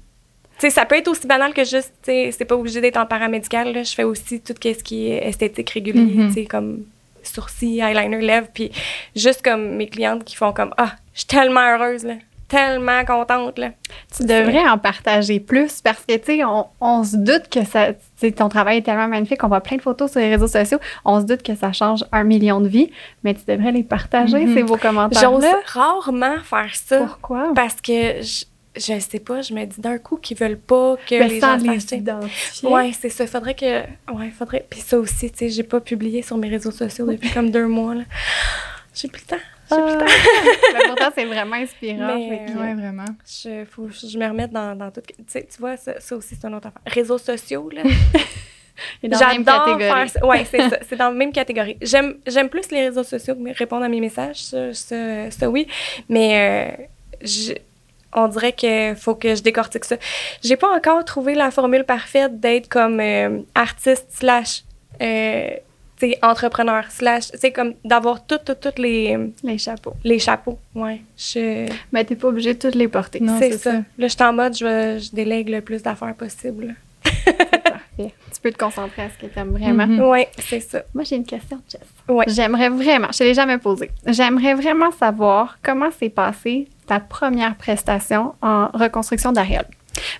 [0.59, 2.97] tu sais ça peut être aussi banal que juste tu sais c'est pas obligé d'être
[2.97, 6.27] en paramédical là, je fais aussi tout ce qui est esthétique régulier, Mhm.
[6.27, 6.83] tu sais comme
[7.23, 8.71] sourcils, eyeliner, lèvres puis
[9.15, 12.15] juste comme mes clientes qui font comme ah, je suis tellement heureuse là,
[12.47, 13.69] tellement contente là.
[14.15, 17.87] Tu devrais en partager plus parce que, tu sais, on, on se doute que ça,
[18.35, 21.19] ton travail est tellement magnifique, on voit plein de photos sur les réseaux sociaux, on
[21.19, 22.91] se doute que ça change un million de vies,
[23.23, 24.53] mais tu devrais les partager, Mhm.
[24.55, 25.55] ces beaux J'ose commentaires-là.
[25.65, 27.51] rarement faire ça Pourquoi?
[27.55, 31.19] parce que je, je sais pas, je me dis d'un coup qu'ils veulent pas que
[31.19, 31.79] Ben, les gens les.
[32.63, 33.27] Ouais, c'est ça.
[33.27, 33.81] Faudrait que.
[34.11, 34.65] Ouais, faudrait.
[34.69, 37.67] Puis ça aussi, tu sais, j'ai pas publié sur mes réseaux sociaux depuis comme deux
[37.67, 38.03] mois, là.
[38.95, 39.43] J'ai plus le temps.
[39.71, 40.05] J'ai plus le temps.
[40.75, 40.79] Ah.
[40.87, 42.15] Pourtant, c'est vraiment inspirant.
[42.17, 43.05] Mais, Ouais, vraiment.
[43.25, 45.01] Je, faut je me remette dans, dans tout.
[45.01, 46.81] Tu sais, tu vois, ça, ça aussi, c'est une autre affaire.
[46.85, 47.81] Réseaux sociaux, là.
[49.03, 50.25] J'adore faire ça.
[50.25, 50.77] Ouais, c'est ça.
[50.87, 51.77] C'est dans la même catégorie.
[51.81, 55.67] J'aime, j'aime plus les réseaux sociaux que répondre à mes messages, ça, ça, ça, oui.
[56.09, 56.83] Mais euh,
[57.21, 57.53] je-
[58.15, 59.95] on dirait qu'il faut que je décortique ça.
[60.43, 64.63] J'ai pas encore trouvé la formule parfaite d'être comme euh, artiste slash
[65.01, 65.49] euh,
[65.99, 69.93] tu entrepreneur slash, tu sais, comme d'avoir toutes, les, Les chapeaux.
[70.03, 70.59] les chapeaux.
[70.75, 71.01] Ouais.
[71.17, 73.19] Je, Mais t'es pas obligé de toutes les porter.
[73.19, 73.71] Non, c'est c'est ça.
[73.71, 73.77] ça.
[73.77, 76.75] Là, je suis en mode, je, délègue le plus d'affaires possible.
[77.25, 78.13] Parfait.
[78.33, 79.85] Tu peux te concentrer à ce que t'aimes vraiment.
[79.87, 80.01] Mhm.
[80.01, 80.81] Ouais, c'est ça.
[80.93, 81.81] Moi, j'ai une question, Jess.
[82.07, 82.25] Ouais.
[82.27, 87.55] J'aimerais vraiment, je ne l'ai jamais posée, j'aimerais vraiment savoir comment s'est passée ta première
[87.55, 89.65] prestation en reconstruction d'Ariel.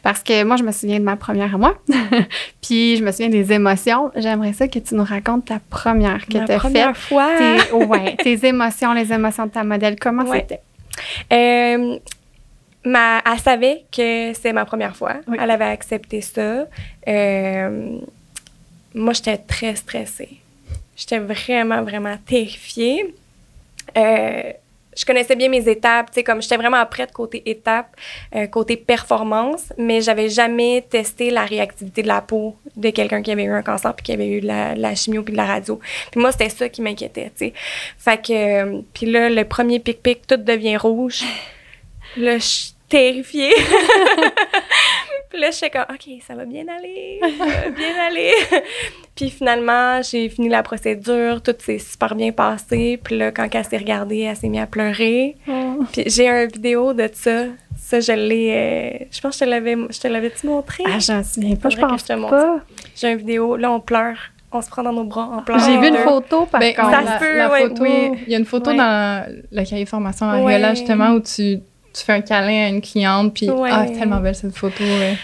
[0.04, 1.76] Parce que moi, je me souviens de ma première à moi,
[2.62, 4.12] puis je me souviens des émotions.
[4.16, 6.58] J'aimerais ça que tu nous racontes ta première que tu as faite.
[6.60, 7.30] première fois.
[7.38, 10.46] Tes, ouais, tes émotions, les émotions de ta modèle, comment Ouais.
[10.48, 10.62] c'était?
[11.34, 11.98] Euh,
[12.86, 15.16] ma, elle savait que c'est ma première fois.
[15.28, 15.38] Oui.
[15.42, 16.66] Elle avait accepté ça.
[17.08, 17.98] Euh,
[18.94, 20.38] moi, j'étais très stressée.
[20.96, 23.16] J'étais vraiment, vraiment terrifiée.
[23.98, 24.52] Euh,
[24.96, 27.96] je connaissais bien mes étapes, tu sais, comme j'étais vraiment prête côté étape,
[28.36, 33.32] euh, côté performance, mais j'avais jamais testé la réactivité de la peau de quelqu'un qui
[33.32, 35.38] avait eu un cancer puis qui avait eu de la, de la chimio puis de
[35.38, 35.80] la radio.
[36.12, 37.54] Puis moi, c'était ça qui m'inquiétait, tu sais.
[37.98, 41.24] Fait que, euh, puis là, le premier pic-pic, tout devient rouge.
[42.18, 43.54] Là, je suis terrifiée.
[45.34, 48.32] puis là, je suis comme, OK, ça va bien aller, ça va bien aller.
[49.16, 53.00] puis finalement, j'ai fini la procédure, tout s'est super bien passé.
[53.04, 55.36] Puis là, quand elle s'est regardée, elle s'est mise à pleurer.
[55.92, 57.46] Puis j'ai un vidéo de ça.
[57.78, 58.52] Ça, je l'ai.
[59.02, 60.84] euh, je pense que je te l'avais, je te l'avais-tu montré?
[60.88, 62.60] Ah, j'en souviens pas, je Faudrait que pense je te montre pas.
[62.96, 63.58] J'ai une vidéo.
[63.58, 64.18] Là, on pleure.
[64.56, 65.60] On se prend dans nos bras, on pleure.
[65.60, 66.92] J'ai vu une photo, par Ben, contre.
[66.92, 68.12] Ça la, se peut, la ouais, photo, oui.
[68.28, 68.78] il y a une photo Ouais.
[68.78, 70.56] dans le cahier formation à Ouais.
[70.56, 71.60] Riola, justement, où tu,
[71.94, 73.70] tu fais un câlin à une cliente, puis Ouais.
[73.72, 74.84] ah, tellement belle cette photo.
[74.84, 75.18] ouais.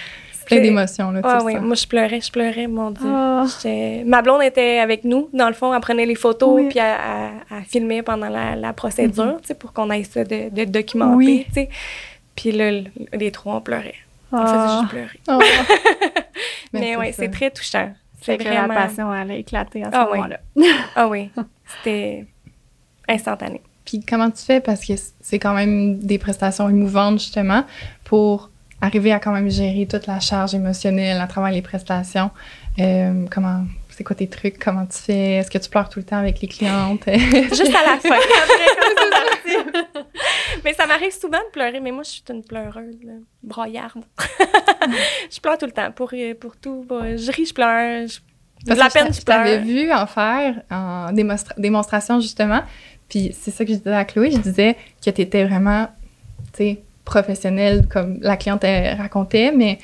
[0.46, 1.60] Plein C'est- d'émotions, là, Ah oui, ça.
[1.60, 3.06] moi je pleurais, je pleurais, mon Dieu.
[3.08, 3.46] Ah.
[4.06, 6.70] Ma blonde était avec nous, dans le fond, elle prenait les photos, Oui.
[6.70, 6.96] puis elle,
[7.52, 11.16] elle filmait pendant la, la procédure, tu sais, pour qu'on aille ça de, de documenter,
[11.16, 11.46] Oui.
[11.50, 11.70] tu sais.
[12.36, 12.72] Puis là,
[13.14, 13.94] les trois, on pleurait.
[14.32, 14.46] On Ah.
[14.48, 15.20] faisait juste pleurer.
[15.28, 16.20] Oh.
[16.74, 17.92] Mais, oui, c'est très touchant.
[18.22, 18.68] C'est C'est que vraiment...
[18.74, 20.18] la passion, elle a éclaté à ce Ah oui.
[20.18, 20.40] moment-là.
[20.96, 21.30] Ah oui,
[21.78, 22.26] c'était
[23.08, 23.62] instantané.
[23.90, 27.66] Puis comment tu fais, parce que c'est quand même des prestations émouvantes, justement,
[28.04, 32.30] pour arriver à quand même gérer toute la charge émotionnelle à travers les prestations.
[32.78, 34.60] Euh, comment, c'est quoi tes trucs?
[34.60, 35.32] Comment tu fais?
[35.38, 37.02] Est-ce que tu pleures tout le temps avec les clientes?
[37.08, 38.16] Juste à la fin.
[38.16, 39.56] Après,
[40.64, 44.04] mais ça m'arrive souvent de pleurer, mais moi, je suis une pleureuse, là, broyarde.
[45.32, 46.86] je pleure tout le temps, pour, euh, pour tout.
[46.88, 48.08] Pour- je ris, je pleure.
[48.08, 48.20] Je...
[48.66, 52.62] De la Parce peine, je je t'avais vu en faire en démonstra- démonstration, justement.
[53.10, 54.32] Puis c'est ça que je disais à Chloé.
[54.32, 55.88] Je disais que tu étais vraiment,
[56.54, 59.80] tu sais, professionnelle, comme la cliente elle racontait, mais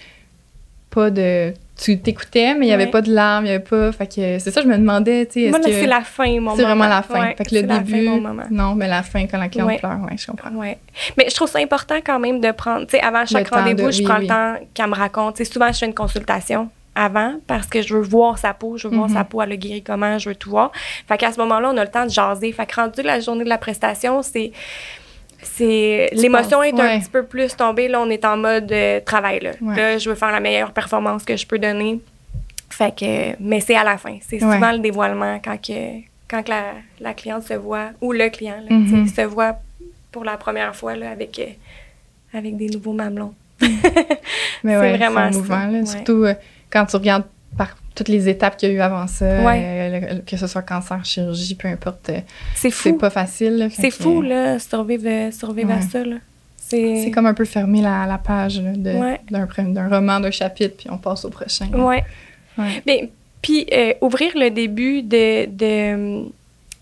[0.90, 1.54] pas de.
[1.78, 2.90] Tu t'écoutais, mais il n'y avait Ouais.
[2.92, 3.92] pas de larmes, il n'y avait pas.
[3.92, 5.82] Fait que c'est ça, je me demandais, tu sais, Moi, est-ce là, que.
[5.82, 6.96] c'est la fin, mon C'est vraiment moment.
[6.96, 7.20] la fin.
[7.22, 8.08] Ouais, fait que le fin, début.
[8.08, 8.44] mon moment.
[8.50, 9.80] non, mais la fin, quand la cliente Ouais.
[9.80, 10.52] pleure, ouais, je comprends.
[10.52, 10.78] Ouais.
[11.18, 13.92] Mais je trouve ça important quand même de prendre, tu sais, avant chaque de- rendez-vous,
[13.92, 14.22] je prends oui.
[14.22, 15.36] le temps qu'elle me raconte.
[15.36, 18.78] Tu sais, souvent, je fais une consultation avant parce que je veux voir sa peau,
[18.78, 19.16] je veux voir Mhm.
[19.16, 20.72] sa peau, elle a guéri comment, je veux tout voir.
[21.08, 22.52] Fait qu'à ce moment-là, on a le temps de jaser.
[22.54, 24.52] Fait que rendu la journée de la prestation, c'est
[25.42, 26.82] c'est l'émotion est Ouais.
[26.96, 29.52] un petit peu plus tombée là on est en mode euh, travail là.
[29.62, 29.76] Ouais.
[29.76, 32.00] là je veux faire la meilleure performance que je peux donner
[32.70, 34.56] fait que mais c'est à la fin c'est Ouais.
[34.56, 36.64] souvent le dévoilement quand que quand que la,
[37.00, 39.08] la cliente se voit ou le client là, Mhm.
[39.08, 39.58] se voit
[40.12, 41.46] pour la première fois là, avec euh,
[42.38, 43.70] avec des nouveaux mamelons Mais
[44.64, 45.40] C'est ouais, vraiment c'est ça.
[45.40, 45.86] mouvant, là.
[45.86, 46.34] Surtout euh,
[46.76, 47.24] quand tu regardes
[47.58, 49.62] par toutes les étapes qu'il y a eu avant ça, Ouais.
[49.64, 52.10] euh, le- que ce soit cancer, chirurgie, peu importe.
[52.10, 52.20] euh,
[52.54, 53.70] c'est c'est fou pas facile.
[53.72, 55.82] c'est fou là survivre euh, survivre à Ouais.
[55.82, 56.18] ça là
[56.58, 59.22] c'est C'est comme un peu fermer la, la page Ouais.
[59.32, 61.68] d'un, d'un roman, d'un chapitre, puis on passe au prochain.
[61.74, 62.04] Ouais.
[62.58, 62.82] Ouais.
[62.88, 63.10] Mais,
[63.42, 65.46] puis, euh, ouvrir le début de.
[65.46, 66.24] de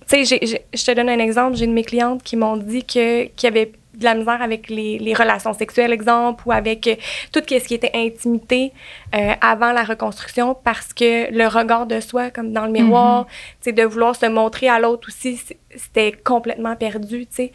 [0.10, 0.40] tu sais,
[0.74, 1.58] je te donne un exemple.
[1.58, 4.42] J'ai une de mes clientes qui m'ont dit que, qu'il y avait de la misère
[4.42, 6.96] avec les, les relations sexuelles, exemple, ou avec euh,
[7.32, 8.72] tout ce qui était intimité
[9.16, 13.26] euh, avant la reconstruction parce que le regard de soi, comme dans le miroir,
[13.62, 15.40] tu sais, de vouloir se montrer à l'autre aussi,
[15.76, 17.52] c'était complètement perdu, tu sais,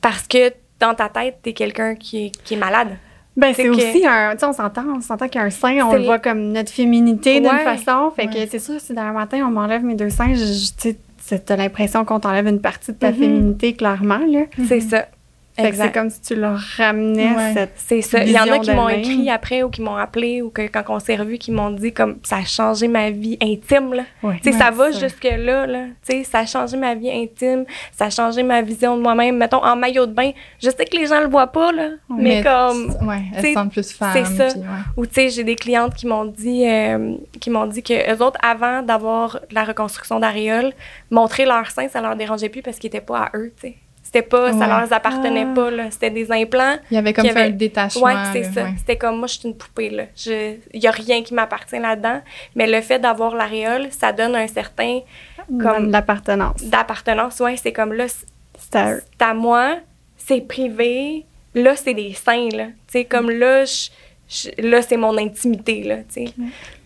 [0.00, 2.96] parce que dans ta tête, t'es quelqu'un qui est, qui est malade.
[3.36, 4.32] Ben, C'est c'est que- aussi un.
[4.32, 7.38] Tu sais, on s'entend, on s'entend qu'un sein, on C'est- le voit comme notre féminité
[7.40, 8.10] d'une façon.
[8.16, 8.34] Fait Ouais.
[8.44, 12.04] que c'est sûr, si d'un matin, on m'enlève mes deux seins, tu sais, t'as l'impression
[12.04, 13.16] qu'on t'enlève une partie de ta Mhm.
[13.16, 14.40] féminité, clairement, là.
[14.66, 15.06] C'est ça.
[15.58, 15.84] Fait que Exact.
[15.86, 17.52] c'est comme si tu leur ramenais Ouais.
[17.52, 17.72] cette.
[17.76, 18.22] C'est ça.
[18.22, 20.84] Il y en a qui m'ont écrit après ou qui m'ont appelé ou que quand
[20.88, 23.92] on s'est revus, qui m'ont dit comme ça a changé ma vie intime.
[23.94, 24.02] Là.
[24.22, 24.38] Ouais.
[24.42, 25.66] Tu sais, ça Ouais, va jusque-là.
[25.66, 25.84] Là.
[26.06, 29.36] Tu sais, ça a changé ma vie intime, ça a changé ma vision de moi-même.
[29.36, 30.30] Mettons, en maillot de bain,
[30.62, 32.94] je sais que les gens le voient pas, là, mais, comme...
[33.08, 34.12] Ouais, elles sentent plus femmes.
[34.12, 34.56] c'est ça.
[34.56, 34.62] ouais.
[34.96, 38.22] Ou tu sais, j'ai des clientes qui m'ont dit, euh, qui m'ont dit que eux
[38.22, 40.72] autres, avant d'avoir la reconstruction d'aréole,
[41.10, 43.76] montrer leur sein, ça leur dérangeait plus parce qu'ils étaient pas à eux, tu sais.
[44.10, 44.66] C'était pas, ça Ouais.
[44.66, 45.54] leur appartenait Ah.
[45.54, 45.90] pas, là.
[45.90, 46.76] C'était des implants.
[46.90, 48.04] Il y avait comme fait avait- un détachement.
[48.04, 48.62] Ouais, c'est ça.
[48.64, 48.72] ouais.
[48.78, 50.04] C'était comme moi, je suis une poupée, là.
[50.26, 52.22] Il y a rien qui m'appartient là-dedans.
[52.56, 55.00] Mais le fait d'avoir l'aréole, ça donne un certain
[55.60, 56.62] Comme l'appartenance.
[56.64, 57.38] d'appartenance.
[57.40, 58.06] Ouais, c'est comme là,
[58.58, 59.02] C'est à eux.
[59.18, 59.76] c'est à moi,
[60.16, 61.26] c'est privé.
[61.54, 62.64] Là, c'est des seins, là.
[62.66, 63.90] Tu sais, comme là, je-
[64.30, 66.34] je- là, c'est mon intimité, là, tu sais.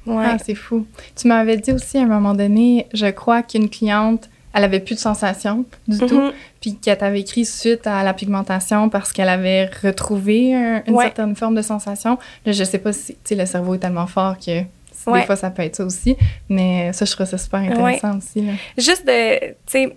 [0.07, 0.25] Ouais.
[0.27, 0.87] Ah, c'est fou.
[1.15, 4.95] Tu m'avais dit aussi à un moment donné, je crois qu'une cliente, elle avait plus
[4.97, 6.33] de sensations du tout, Mhm.
[6.61, 11.05] puis qu'elle t'avait écrit suite à la pigmentation parce qu'elle avait retrouvé un- une Ouais.
[11.05, 12.19] certaine forme de sensation.
[12.47, 14.63] Là, je sais pas si, tu sais, le cerveau est tellement fort que
[15.07, 15.21] Ouais.
[15.21, 16.17] des fois ça peut être ça aussi,
[16.49, 18.43] mais ça, je trouve ça super intéressant aussi.
[18.43, 18.53] Là.
[18.79, 19.97] Juste de, tu sais,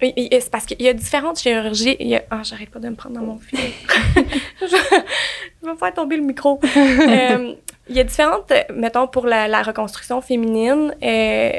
[0.00, 1.96] c'est parce qu'il y a différentes chirurgies.
[2.00, 2.22] Il y a...
[2.30, 3.58] Ah, j'arrête pas de me prendre dans mon fil.
[4.60, 4.66] je,
[5.66, 6.60] vais faire tomber le micro.
[6.76, 7.54] Euh,
[7.88, 11.50] il y a différentes, mettons, pour la, la reconstruction féminine, euh,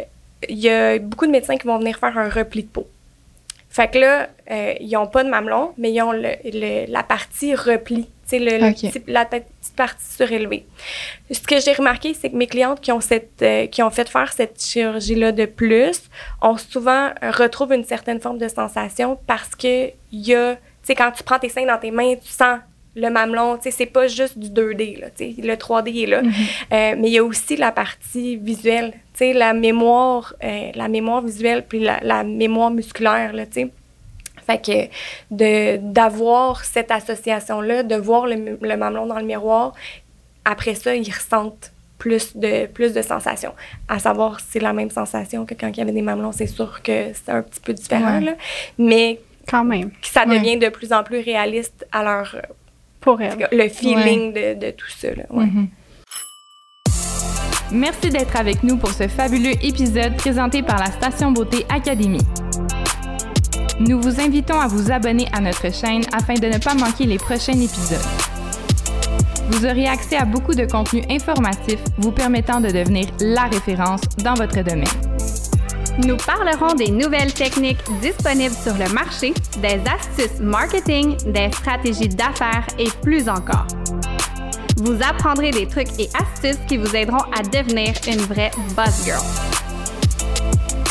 [0.50, 2.88] il y a beaucoup de médecins qui vont venir faire un repli de peau.
[3.70, 7.04] Fait que là, euh, ils n'ont pas de mamelon, mais ils ont le, le- la
[7.04, 10.66] partie repli, le, petit- la petite partie surélevée.
[11.30, 14.08] Ce que j'ai remarqué, c'est que mes clientes qui ont, cette, euh, qui ont fait
[14.08, 16.04] faire cette chirurgie-là de plus
[16.42, 20.56] ont souvent euh, retrouvent une certaine forme de sensation parce que y a,
[20.96, 22.60] quand tu prends tes seins dans tes mains, tu sens
[22.96, 26.22] le mamelon, tu sais, c'est pas juste du 2D, là, le 3D est là.
[26.22, 26.32] Mhm.
[26.32, 31.22] Euh, mais il y a aussi la partie visuelle, sais, la mémoire, euh, la mémoire
[31.22, 33.70] visuelle puis la, la mémoire musculaire, là, tu sais.
[34.46, 34.90] Fait que
[35.32, 39.74] de d'avoir cette association-là, de voir le, le mamelon dans le miroir,
[40.44, 43.54] après ça, ils ressentent plus de, plus de sensations.
[43.88, 46.46] À savoir si c'est la même sensation que quand il y avait des mamelons, c'est
[46.46, 48.26] sûr que c'est un petit peu différent, Ouais.
[48.26, 48.32] là.
[48.78, 50.38] Mais Quand même, ça Ouais.
[50.38, 52.36] devient de plus en plus réaliste à leur...
[53.00, 53.48] pour elle.
[53.52, 55.24] le feeling de, de tout ça, là.
[55.32, 55.46] Ouais.
[57.72, 62.26] Merci d'être avec nous pour ce fabuleux épisode présenté par la Station Beauté Académie.
[63.80, 67.18] Nous vous invitons à vous abonner à notre chaîne afin de ne pas manquer les
[67.18, 68.06] prochains épisodes.
[69.50, 74.36] Vous aurez accès à beaucoup de contenus informatifs vous permettant de devenir la référence dans
[74.36, 74.86] votre domaine.
[76.06, 82.68] Nous parlerons des nouvelles techniques disponibles sur le marché, des astuces marketing, des stratégies d'affaires
[82.78, 83.66] et plus encore.
[84.78, 89.22] Vous apprendrez des trucs et astuces qui vous aideront à devenir une vraie boss girl.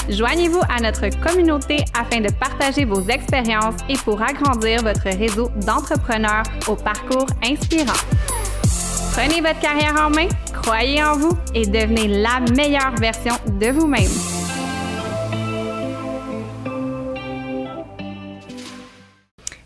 [0.09, 6.45] Joignez-vous à notre communauté afin de partager vos expériences et pour agrandir votre réseau d'entrepreneurs
[6.67, 7.93] au parcours inspirant.
[9.13, 14.11] Prenez votre carrière en main, croyez en vous et devenez la meilleure version de vous-même.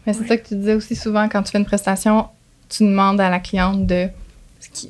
[0.07, 2.29] Mais c'est ça que tu disais aussi souvent quand tu fais une prestation,
[2.69, 4.09] tu demandes à la cliente de,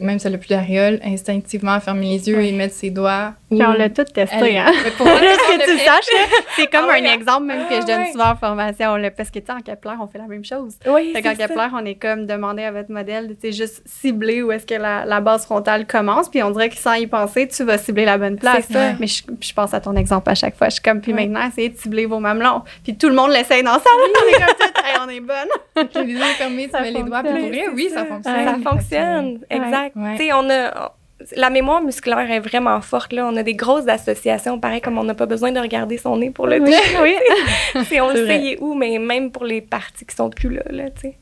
[0.00, 3.34] même si elle n'a plus d'aréole, instinctivement fermer les yeux et mettre ses doigts.
[3.50, 4.70] Puis on l'a tout testé, hein?
[4.84, 8.02] Mais pour on que tu saches, c'est comme Ah un exemple même que je donne
[8.06, 8.96] Ah souvent en formation.
[8.96, 10.76] là, parce que, tu sais, en Kepler, on fait la même chose.
[10.86, 11.34] Oui, Fait qu'en.
[11.34, 14.66] Kepler, on est comme demandé à votre modèle de tu sais, juste cibler où est-ce
[14.66, 16.28] que la, la base frontale commence.
[16.28, 18.64] Puis on dirait que sans y penser, tu vas cibler la bonne place.
[18.66, 18.92] C'est ça.
[19.00, 20.68] Mais je, je pense à ton exemple à chaque fois.
[20.68, 22.62] Je suis comme, puis maintenant, essayez de cibler vos mamelons.
[22.84, 23.92] Puis tout le monde l'essaye dans la salle.
[23.96, 26.04] On est comme tout, Hey, on est bonne.
[26.06, 27.22] Les yeux fermés, tu Ça mets les doigts.
[27.22, 28.44] Pour oui, ça fonctionne.
[28.62, 29.96] Ça fonctionne, exact.
[30.16, 30.92] Tu sais, on a...
[31.36, 33.12] La mémoire musculaire est vraiment forte.
[33.12, 33.26] Là.
[33.26, 36.30] On a des grosses associations, pareil comme on n'a pas besoin de regarder son nez
[36.30, 36.78] pour le Oui, dire.
[37.02, 37.14] oui.
[37.88, 40.30] C'est- on C'est le sait il est où, mais même pour les parties qui sont
[40.30, 41.16] plus là, là tu sais.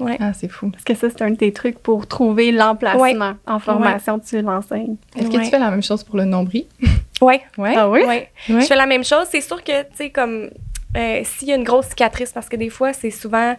[0.00, 0.16] Ouais.
[0.20, 0.70] Ah, c'est fou.
[0.70, 3.34] Parce que ça, c'est un de tes trucs pour trouver l'emplacement.
[3.46, 4.96] En formation, tu l'enseignes.
[5.16, 5.44] Est-ce que Ouais.
[5.44, 6.66] tu fais la même chose pour le nombril?
[7.20, 7.40] Ouais.
[7.56, 7.74] Ouais?
[7.76, 8.00] Ah oui?
[8.00, 8.30] Ouais.
[8.48, 8.60] Ouais.
[8.62, 9.26] Je fais la même chose.
[9.30, 10.50] C'est sûr que, tu sais, comme
[10.96, 13.54] euh, s'il y a une grosse cicatrice, parce que des fois, c'est souvent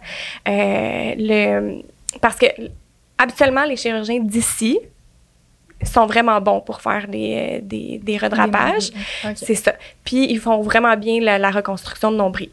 [0.46, 1.80] euh, le.
[2.20, 2.46] Parce que
[3.16, 4.78] habituellement, les chirurgiens d'ici
[5.82, 8.90] sont vraiment bons pour faire des, euh, des, des redrapages.
[9.34, 9.74] C'est ça.
[10.04, 12.50] Puis ils font vraiment bien la, la reconstruction de nombril.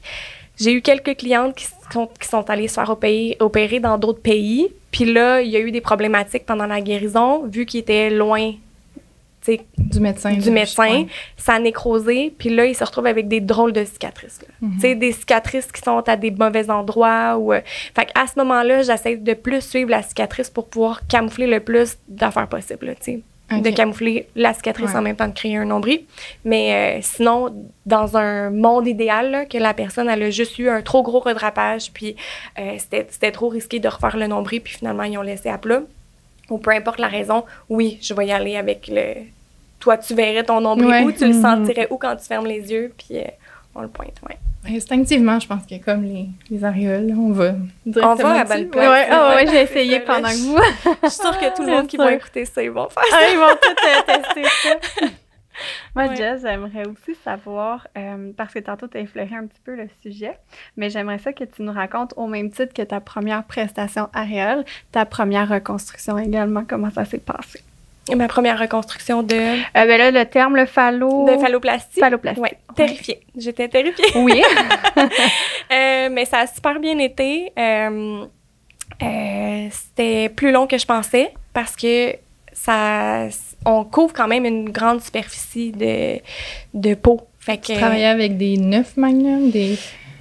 [0.60, 4.22] J'ai eu quelques clientes qui sont, qui sont allées se faire opérer, opérer dans d'autres
[4.22, 4.68] pays.
[4.92, 8.54] Puis là, il y a eu des problématiques pendant la guérison, vu qu'ils étaient loin
[9.78, 10.34] Du médecin.
[10.34, 11.06] du médecin.
[11.38, 12.34] Ça a nécrosé.
[12.38, 14.40] Puis là, ils se retrouvent avec des drôles de cicatrices.
[14.62, 14.74] Mhm.
[14.76, 17.38] Tu sais, des cicatrices qui sont à des mauvais endroits.
[17.38, 17.62] Ou, euh,
[17.96, 21.98] fait à ce moment-là, j'essaie de plus suivre la cicatrice pour pouvoir camoufler le plus
[22.08, 23.20] d'affaires tu sais
[23.54, 23.64] Ok.
[23.64, 24.96] de camoufler la cicatrice Ouais.
[24.96, 26.02] en même temps de créer un nombril.
[26.46, 27.54] Mais euh, sinon,
[27.86, 31.20] dans un monde idéal, là, que la personne elle a juste eu un trop gros
[31.20, 32.16] redrapage, puis
[32.60, 35.58] euh, c'était c'était trop risqué de refaire le nombril, puis finalement, ils ont laissé à
[35.58, 35.82] plat.
[36.50, 39.14] Ou peu importe la raison, oui, je vais y aller avec le...
[39.80, 41.04] Toi, tu verrais ton nombril Ouais.
[41.04, 41.42] où, tu le Mhm.
[41.42, 43.24] sentirais où quand tu fermes les yeux, puis euh,
[43.74, 44.38] on le pointe, ouais.
[44.76, 47.54] Instinctivement, je pense que comme les, les aréoles, on va
[47.96, 48.90] On va à bonne place.
[48.90, 50.58] ouais, ah ouais, j'ai essayé ça, pendant que vous.
[51.04, 53.28] Je suis sûre que tout le monde qui va écouter ça, ils vont faire Ah,
[53.32, 55.08] ils vont tous euh, tester ça.
[55.96, 56.16] Moi, Ouais.
[56.16, 59.88] Jess, j'aimerais aussi savoir, euh, parce que tantôt, tu as effleuré un petit peu le
[60.02, 60.38] sujet,
[60.78, 64.64] mais j'aimerais ça que tu nous racontes au même titre que ta première prestation aréole,
[64.92, 67.62] ta première reconstruction également, comment ça s'est passé?
[68.16, 71.26] ma première reconstruction de, Euh, ben là, le terme, le phallo...
[71.32, 72.00] de phalloplastie.
[72.00, 72.42] Phalloplastie.
[72.42, 73.22] Ouais, terrifiée.
[73.38, 74.06] J'étais terrifiée.
[74.16, 74.42] Oui.
[75.72, 77.54] Euh, mais ça a super bien été.
[77.58, 78.26] Euh,
[79.70, 82.16] C'était plus long que je pensais parce que
[82.52, 83.28] ça,
[83.66, 86.20] on couvre quand même une grande superficie de,
[86.74, 87.22] de peau.
[87.40, 89.78] Fait que, Tu travaillais avec des 9 magnums, des...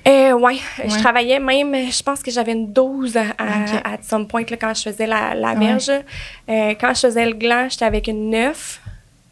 [0.09, 3.81] euh, ouais, je travaillais même, je pense que j'avais une 12 à, à, Ok.
[3.85, 5.59] à some point là, quand je faisais la, la Ouais.
[5.66, 5.90] verge.
[5.90, 8.81] Euh, quand je faisais le gland, j'étais avec une 9.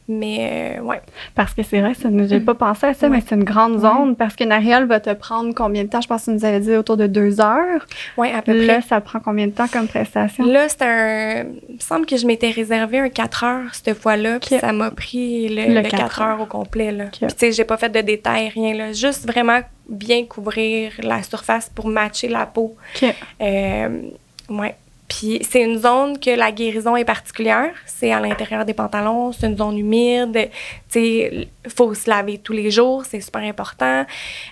[0.08, 1.02] Mais euh, ouais.
[1.34, 4.16] Parce que c'est vrai, ça, j'ai pas pensé à ça, mais c'est une grande zone
[4.16, 6.00] parce qu'une aréole va te prendre combien de temps?
[6.00, 7.86] Je pense que tu nous avais dit autour de deux heures.
[8.16, 8.66] Ouais, à peu près.
[8.66, 10.46] Là, ça prend combien de temps comme prestation?
[10.46, 11.44] Là, c'est un.
[11.68, 14.90] Il me semble que je m'étais réservé un 4 heures cette fois-là, puis ça m'a
[14.90, 16.90] pris le, Le le 4 4 heures au complet.
[16.90, 17.04] Là.
[17.12, 18.74] Puis, tu sais, j'ai pas fait de détails, rien.
[18.74, 18.92] Là.
[18.92, 22.76] Juste vraiment bien couvrir la surface pour matcher la peau.
[22.96, 23.14] Ok.
[23.42, 24.02] Euh,
[24.48, 24.74] ouais.
[25.08, 27.70] Puis c'est une zone que la guérison est particulière.
[27.86, 30.32] C'est à l'intérieur des pantalons, c'est une zone humide.
[30.34, 30.50] Tu
[30.90, 34.04] sais, il faut se laver tous les jours, c'est super important.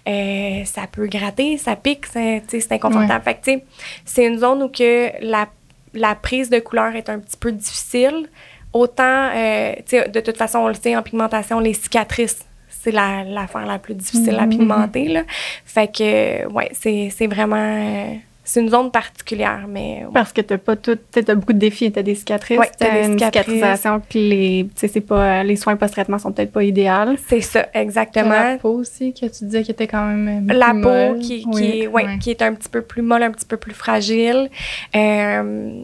[0.09, 2.43] Euh, ça peut gratter, ça pique, c'est
[2.73, 3.23] inconfortable.
[3.23, 3.65] Fait que, tu sais,
[4.07, 5.47] c'est une zone où que la,
[5.93, 8.27] la prise de couleur est un petit peu difficile.
[8.73, 12.93] Autant, euh, tu sais, de toute façon, on le sait, en pigmentation, les cicatrices, c'est
[12.93, 14.51] la- l'affaire la, plus difficile à Mhm.
[14.51, 15.09] pigmenter.
[15.09, 15.23] Là.
[15.65, 18.19] Fait que, ouais, c'est c'est vraiment...
[18.49, 20.05] c'est une zone particulière, mais...
[20.05, 20.11] ouais.
[20.15, 22.87] Parce que t'as pas tout, tu as beaucoup de défis, t'as des cicatrices, Ouais, t'as
[22.87, 23.55] t'as des une cicatrices.
[23.57, 27.17] cicatrisation, puis les, c'est pas, les soins post-traitement sont peut-être pas idéaux.
[27.29, 28.31] C'est ça, T'as exactement.
[28.31, 30.47] La peau aussi, que tu disais qui était quand même.
[30.47, 31.19] La plus peau molle.
[31.19, 33.57] qui, qui, Oui, est, ouais, qui est un petit peu plus molle, un petit peu
[33.57, 34.49] plus fragile.
[34.95, 35.83] Euh,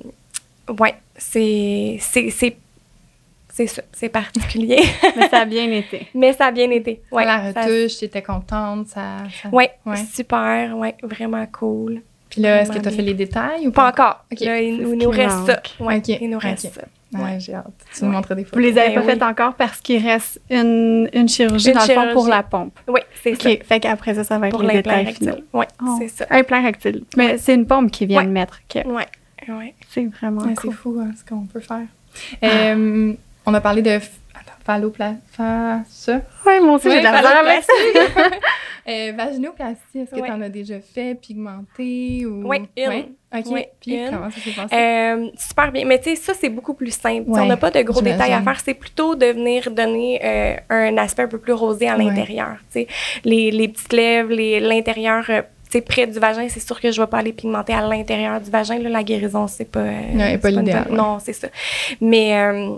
[0.79, 1.99] ouais, c'est...
[2.01, 2.57] c'est- c'est
[3.55, 4.79] c'est ça, c'est particulier.
[5.17, 6.07] Mais ça a bien été.
[6.15, 7.03] Mais ça a bien été.
[7.13, 9.19] Ouais, la ça- retouche, t'étais contente, ça.
[9.43, 9.97] ça- ouais, Ouais.
[10.11, 12.01] super, ouais, vraiment cool.
[12.33, 14.25] Puis là, est-ce que Vraiment t'as fait les détails ou Pas encore.
[14.33, 14.41] Ok.
[14.41, 15.63] Là, il, nous reste ça.
[15.81, 16.73] Ouais, Ok, il nous reste ok.
[16.75, 16.83] ça.
[17.19, 17.41] Ouais, Ouais.
[17.41, 17.67] j'ai hâte.
[17.95, 18.17] Tu nous Ouais.
[18.17, 18.63] montrer des Vous photos.
[18.65, 19.07] les avez Ben pas oui.
[19.07, 22.31] faites encore parce qu'il reste une, une chirurgie Une dans le fond pour chirurgie.
[22.31, 22.79] la pompe.
[22.89, 23.51] Oui, c'est ça.
[23.51, 23.63] OK.
[23.65, 25.37] Fait qu'après ça, ça va être Pour les l'implant détails finaux.
[25.53, 25.97] Oui, Oh.
[26.01, 26.27] c'est ça.
[26.31, 27.01] Implant rectal.
[27.19, 28.25] Mais c'est une pompe qui vient Ouais.
[28.27, 28.61] de mettre.
[28.75, 28.83] OK.
[28.87, 29.03] Oui,
[29.49, 29.75] oui.
[29.91, 30.71] C'est vraiment Ouais, cool.
[30.73, 31.83] c'est fou hein, ce qu'on peut faire.
[32.43, 33.13] Euh,
[33.45, 33.99] on a parlé de
[34.67, 36.21] f- attends, phallopla- fa- ça.
[36.47, 38.23] Oui, moi aussi, j'ai de la Ouais, misère avec ça.
[38.89, 40.27] Euh, vaginoplastie, est-ce que Ouais.
[40.27, 42.49] tu en as déjà fait, pigmenté ou...
[42.49, 42.89] Oui, une.
[42.89, 43.09] Ouais?
[43.33, 43.45] OK.
[43.51, 44.11] Oui, Puis une.
[44.11, 44.75] comment ça s'est passé?
[44.75, 45.85] Euh, super bien.
[45.85, 47.31] Mais tu sais, ça, c'est beaucoup plus simple.
[47.31, 48.59] Ouais, on n'a pas de gros détails à faire.
[48.59, 52.03] C'est plutôt de venir donner euh, un aspect un peu plus rosé à Ouais.
[52.07, 52.57] l'intérieur.
[52.73, 52.87] Tu sais,
[53.25, 55.25] les, les petites lèvres, les- l'intérieur.
[55.29, 57.75] euh, tu sais, près du vagin, c'est sûr que je ne vais pas aller pigmenter
[57.75, 58.79] à l'intérieur du vagin.
[58.81, 59.79] Là, la guérison, c'est pas.
[59.79, 60.89] euh, Ouais, c'est pas l'idéal.
[60.91, 61.47] Non, c'est ça.
[62.01, 62.37] Mais.
[62.37, 62.71] euh,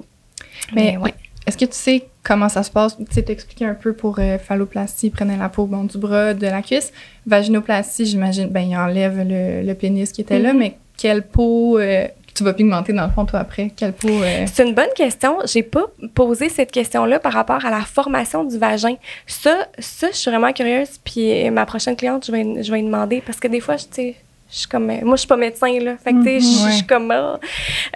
[0.75, 1.15] Mais ouais.
[1.47, 2.97] Est-ce que tu sais comment ça se passe?
[2.97, 6.47] Tu sais, t'expliquer un peu pour euh, phalloplastie, prenez la peau bon, du bras, de
[6.47, 6.93] la cuisse.
[7.27, 10.59] Vaginoplastie, j'imagine, ben, il enlève le, le pénis qui était là, Mhm.
[10.59, 13.71] mais quelle peau euh, tu vas pigmenter dans le fond, toi, après?
[13.77, 14.09] Quelle peau...
[14.09, 15.37] euh, C'est une bonne question.
[15.45, 18.97] J'ai pas posé cette question-là par rapport à la formation du vagin.
[19.27, 20.99] Ça, ça, je suis vraiment curieuse.
[21.05, 23.89] Puis ma prochaine cliente, je vais, je vais demander parce que des fois, je, tu
[23.93, 24.15] sais,
[24.51, 25.97] je suis comme, euh, moi, je suis pas médecin là.
[25.97, 26.69] Fait que tu sais, je- Mhm.
[26.71, 27.39] je suis comme, ah.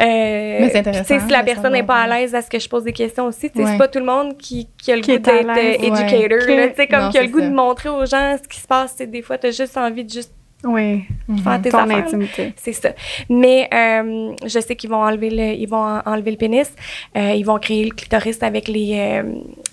[0.00, 2.68] Euh, Mais c'est intéressant si la personne n'est pas à l'aise à ce que je
[2.68, 5.02] pose des questions aussi, tu sais, c'est pas tout le monde qui, qui a le
[5.02, 6.56] Qui goût d'être euh, educator.
[6.56, 6.68] Là.
[6.68, 7.48] Tu sais, comme Non, qui a le c'est goût ça.
[7.48, 8.94] de montrer aux gens ce qui se passe.
[8.96, 10.32] Sais, des fois, tu as juste envie de juste
[10.64, 11.04] Oui.
[11.28, 11.38] mhm.
[11.38, 11.98] faire tes Ton affaires.
[11.98, 12.52] intimité.
[12.56, 12.90] C'est ça.
[13.28, 16.68] Mais euh, je sais qu'ils vont enlever le, ils vont en- enlever le pénis.
[17.16, 19.22] Euh, ils vont créer le clitoris avec les, euh,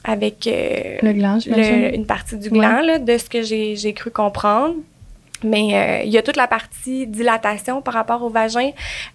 [0.04, 3.94] avec euh, Le gland, le- une partie du gland là, de ce que j'ai, j'ai
[3.94, 4.76] cru comprendre.
[5.46, 8.72] Mais euh, il y a toute la partie dilatation par rapport au vagin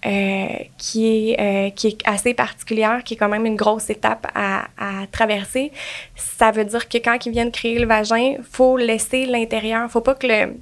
[0.07, 0.47] euh,
[0.79, 4.65] qui, est, euh, qui est assez particulière, qui est quand même une grosse étape à,
[4.79, 5.73] à traverser.
[6.15, 10.15] Ça veut dire que quand ils viennent créer le vagin, faut laisser l'intérieur, faut pas
[10.15, 10.55] que le,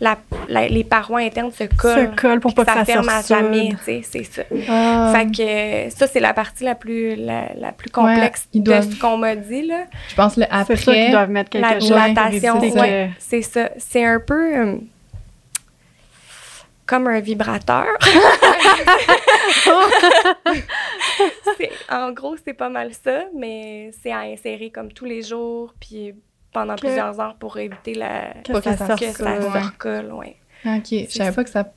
[0.00, 0.16] la,
[0.48, 2.10] la- les parois internes se collent.
[2.16, 4.42] Se colle pour pas que ça ferme à jamais, tu sais, c'est ça.
[4.68, 8.98] Ah, Fait que ça, c'est la partie la plus, la, la plus complexe de ce
[8.98, 9.84] qu'on m'a dit, là.
[10.08, 10.76] je pense le après.
[10.76, 11.88] C'est sûr qu'ils doivent mettre quelque La chose.
[11.88, 13.68] dilatation, éviter ouais, c'est ça.
[13.76, 14.76] C'est un peu euh,
[16.90, 17.86] comme un vibrateur.
[21.90, 26.14] En gros, c'est pas mal ça, mais c'est à insérer comme tous les jours, puis
[26.52, 30.12] pendant Que- plusieurs heures pour éviter la, que Pas ça que ça que ça recolle.
[30.12, 30.36] Ouais.
[30.64, 31.36] Ok, je savais ça.
[31.36, 31.72] pas que ça...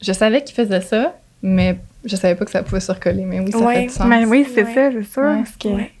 [0.00, 3.24] Je savais qu'il faisait ça, mais je savais pas que ça pouvait se recoller.
[3.24, 3.74] Mais oui, ça Ouais.
[3.74, 4.06] fait du sens.
[4.06, 4.74] Mais oui, c'est Ouais.
[4.74, 5.22] ça, c'est sûr.
[5.22, 5.36] Ouais.
[5.36, 5.92] parce que- Ouais.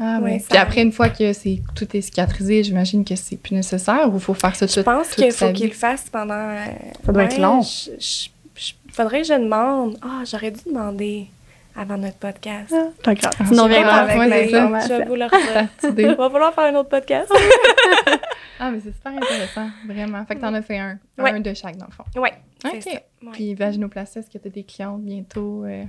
[0.00, 3.54] Ah ça Puis après, une fois que c'est tout est cicatrisé, j'imagine que c'est plus
[3.54, 6.34] nécessaire ou il faut faire ça tout Je pense qu'il faut qu'il le fasse pendant.
[6.34, 6.64] euh,
[7.04, 7.60] Ça doit être long.
[7.60, 9.98] je- je- je- faudrait que je demande.
[10.02, 11.26] Ah, j'aurais dû demander
[11.76, 12.74] avant notre podcast.
[12.74, 12.88] Ah.
[13.06, 14.80] Ah, Sinon, on pas, avec ouais, c'est ça.
[14.80, 15.26] Je vais vous le.
[16.00, 17.30] Il va falloir faire un autre podcast.
[18.62, 20.22] Ah, mais c'est super intéressant, vraiment.
[20.26, 21.30] Fait que t'en as fait un, Ouais.
[21.30, 22.04] un de chaque, dans le fond.
[22.16, 22.28] Oui,
[22.66, 22.82] OK.
[22.82, 22.90] ça.
[22.90, 23.00] Ouais.
[23.32, 25.64] Puis vaginoplastie, est-ce que tu as des clientes bientôt?
[25.64, 25.84] euh?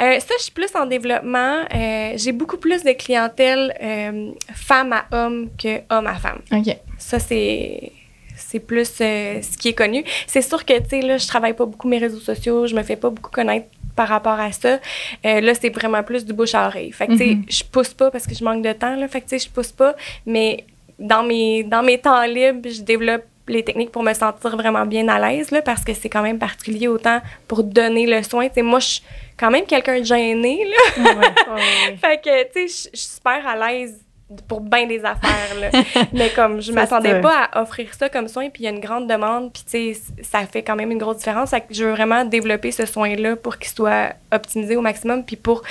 [0.00, 1.64] Euh, ça, je suis plus en développement.
[1.74, 6.40] Euh, J'ai beaucoup plus de clientèle euh, femme à homme que homme à femme.
[6.52, 6.76] OK.
[6.98, 7.92] Ça, c'est
[8.36, 10.04] c'est plus ce qui est connu.
[10.26, 12.82] C'est sûr que, tu sais, là, je travaille pas beaucoup mes réseaux sociaux, je me
[12.82, 14.80] fais pas beaucoup connaître par rapport à ça.
[15.22, 16.90] Là, c'est vraiment plus du bouche à oreille.
[16.90, 17.44] Fait que, tu sais, Mhm.
[17.48, 19.06] je pousse pas parce que je manque de temps, là.
[19.06, 19.94] Fait que, tu sais, je pousse pas,
[20.26, 20.64] mais
[20.98, 25.06] dans mes, dans mes temps libres, je développe les techniques pour me sentir vraiment bien
[25.08, 28.48] à l'aise, là, parce que c'est quand même particulier autant pour donner le soin.
[28.48, 29.02] Tu sais, moi, je suis
[29.36, 31.12] quand même quelqu'un de gêné, là.
[32.00, 34.00] fait que, tu sais, je suis super à l'aise
[34.48, 35.70] pour bien des affaires, là.
[36.12, 38.80] Mais comme, je m'attendais pas à offrir ça comme soin, puis il y a une
[38.80, 41.50] grande demande, puis tu sais, ça fait quand même une grosse différence.
[41.50, 45.36] Fait que je veux vraiment développer ce soin-là pour qu'il soit optimisé au maximum, puis
[45.36, 45.62] pour...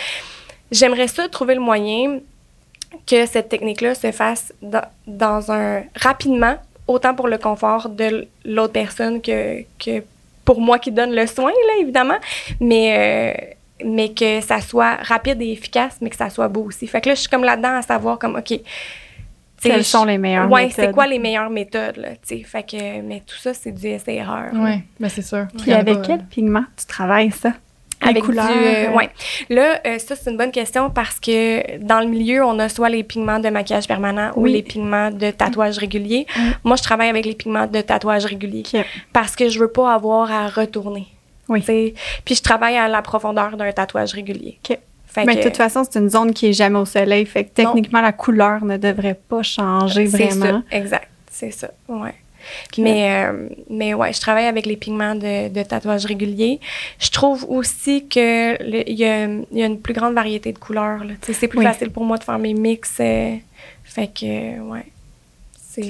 [0.71, 2.19] J'aimerais ça trouver le moyen
[3.07, 5.83] que cette technique-là se fasse dans, dans un...
[5.95, 6.57] rapidement,
[6.87, 10.03] autant pour le confort de l'autre personne que, que
[10.45, 12.17] pour moi qui donne le soin, là, évidemment,
[12.59, 13.35] mais,
[13.83, 16.87] euh, mais que ça soit rapide et efficace, mais que ça soit beau aussi.
[16.87, 18.59] Fait que là, je suis comme là-dedans à savoir comme, OK,
[19.61, 20.85] quelles sont les meilleures ouais, méthodes?
[20.85, 22.43] c'est quoi les meilleures méthodes, là, tu sais?
[22.43, 24.51] Fait que, mais tout ça, c'est du essai-erreur.
[24.53, 25.47] Oui, ben c'est sûr.
[25.61, 27.53] Puis avec quel pigment tu travailles ça?
[28.03, 28.47] Avec couleurs.
[28.47, 29.09] Du, euh, ouais.
[29.49, 32.89] Là, euh, ça, c'est une bonne question parce que dans le milieu, on a soit
[32.89, 36.25] les pigments de maquillage permanent ou les pigments de tatouage régulier.
[36.35, 36.41] Mm.
[36.63, 38.63] Moi, je travaille avec les pigments de tatouage régulier
[39.11, 41.07] parce que je veux pas avoir à retourner.
[41.49, 41.61] Oui.
[41.61, 41.93] T'sais.
[42.25, 44.59] Puis je travaille à la profondeur d'un tatouage régulier.
[44.69, 44.77] OK.
[45.17, 47.25] Mais de toute façon, c'est une zone qui est jamais au soleil.
[47.25, 50.63] Fait que techniquement, la couleur ne devrait pas changer vraiment.
[50.69, 51.07] Ça, exact.
[51.29, 51.69] C'est ça.
[51.87, 52.15] Ouais.
[52.77, 56.59] Mais, euh, mais ouais, je travaille avec les pigments de, de tatouage régulier.
[56.99, 61.01] Je trouve aussi que il y, a, y a une plus grande variété de couleurs.
[61.21, 61.65] C'est plus Oui.
[61.65, 62.97] facile pour moi de faire mes mix.
[62.99, 63.35] euh,
[63.83, 64.85] fait que, ouais.
[65.69, 65.83] C'est.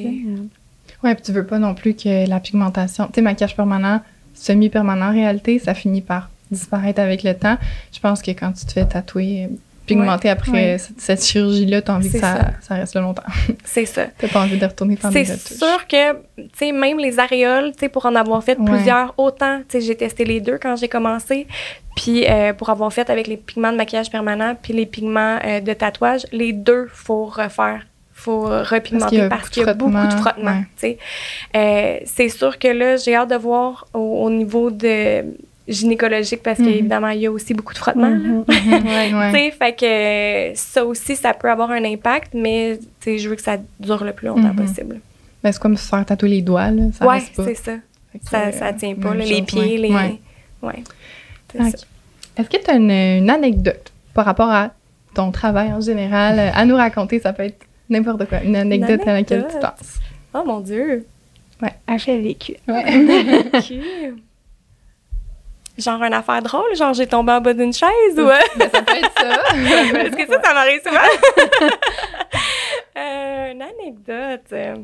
[1.04, 4.01] Ouais, puis tu veux pas non plus que la pigmentation, tu sais, maquillage permanent,
[4.34, 7.58] semi-permanent en réalité, ça finit par disparaître avec le temps.
[7.93, 9.49] Je pense que quand tu te fais tatouer,
[9.86, 10.77] pigmenter après Ouais.
[10.77, 12.51] cette, cette chirurgie-là, t'as envie que C'est ça, ça.
[12.61, 13.23] ça reste là longtemps.
[13.65, 14.05] C'est ça.
[14.17, 15.57] T'as pas envie de retourner faire des C'est retouches.
[15.57, 18.65] sûr que, tu sais, même les aréoles, tu sais, pour en avoir fait Ouais.
[18.71, 21.47] plusieurs, autant, tu sais, j'ai testé les deux quand j'ai commencé,
[21.95, 25.59] puis euh, pour avoir fait avec les pigments de maquillage permanent puis les pigments euh,
[25.59, 27.81] de tatouage, les deux, faut refaire.
[28.15, 30.65] Faut repigmenter parce qu'il y a, beaucoup de frottement, frottements, ouais.
[30.77, 30.97] tu sais.
[31.55, 35.25] Euh, c'est sûr que là, j'ai hâte de voir au, au niveau de
[35.68, 38.16] gynécologique parce qu'évidemment, il y a aussi beaucoup de frottements, là.
[38.18, 38.43] Mhm.
[38.86, 39.32] Ouais, ouais.
[39.32, 39.74] Tu sais, fait
[40.53, 44.11] que ça aussi, ça peut avoir un impact, mais je veux que ça dure le
[44.14, 44.55] plus longtemps Mhm.
[44.66, 44.99] possible.
[45.43, 46.84] Ben, c'est comme se faire tatouer les doigts, là.
[46.97, 47.76] Ça ouais, c'est ça.
[47.76, 49.78] Que, Ça, ça tient pas, les pieds, ouais.
[49.78, 49.89] les.
[49.93, 50.20] Ouais.
[50.61, 50.84] Ouais.
[51.51, 51.68] C'est Ok.
[51.78, 51.86] ça.
[52.38, 54.72] Est-ce que tu as une, une anecdote par rapport à
[55.14, 57.20] ton travail en général euh, à nous raconter?
[57.20, 58.41] Ça peut être n'importe quoi.
[58.43, 59.99] Une anecdote, à laquelle tu penses.
[60.34, 61.05] Oh mon Dieu!
[61.88, 62.55] Elle fait vécu.
[62.68, 63.74] Ok.
[65.78, 68.28] Genre une affaire drôle, genre j'ai tombé en bas d'une chaise ou.
[68.57, 69.55] Ben, ça peut être ça.
[69.55, 71.69] Est-ce que ça, ça m'arrive souvent?
[72.95, 74.45] Euh, une anecdote.
[74.53, 74.76] euh.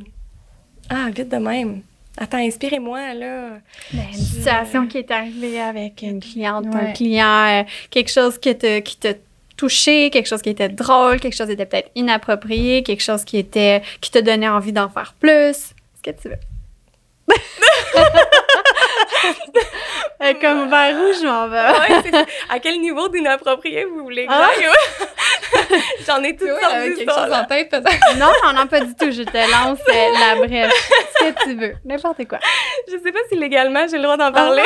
[0.89, 1.81] Ah, vite de même.
[2.17, 3.49] Attends, inspirez-moi, là.
[3.93, 6.93] Ben, une situation qui est arrivée avec une cliente, un Ouais.
[6.93, 9.13] client, euh, quelque chose qui te, qui t'a
[9.55, 13.37] touché, quelque chose qui était drôle, quelque chose qui était peut-être inapproprié, quelque chose qui
[13.37, 15.53] était qui te donnait envie d'en faire plus.
[15.97, 17.35] Ce que tu veux?
[20.41, 22.11] Comme vers où je m'en vais?
[22.11, 24.49] Ouais, à quel niveau d'inapproprié vous voulez que Ah.
[26.05, 28.17] J'en ai toutes Oui, sortes quelque chose en tête, peut-être.
[28.17, 29.11] Non, j'en ai pas du tout.
[29.11, 30.71] Je te lance euh, la brève.
[31.17, 31.73] Ce que tu veux.
[31.85, 32.39] N'importe quoi.
[32.87, 34.63] Je sais pas si légalement j'ai le droit d'en parler.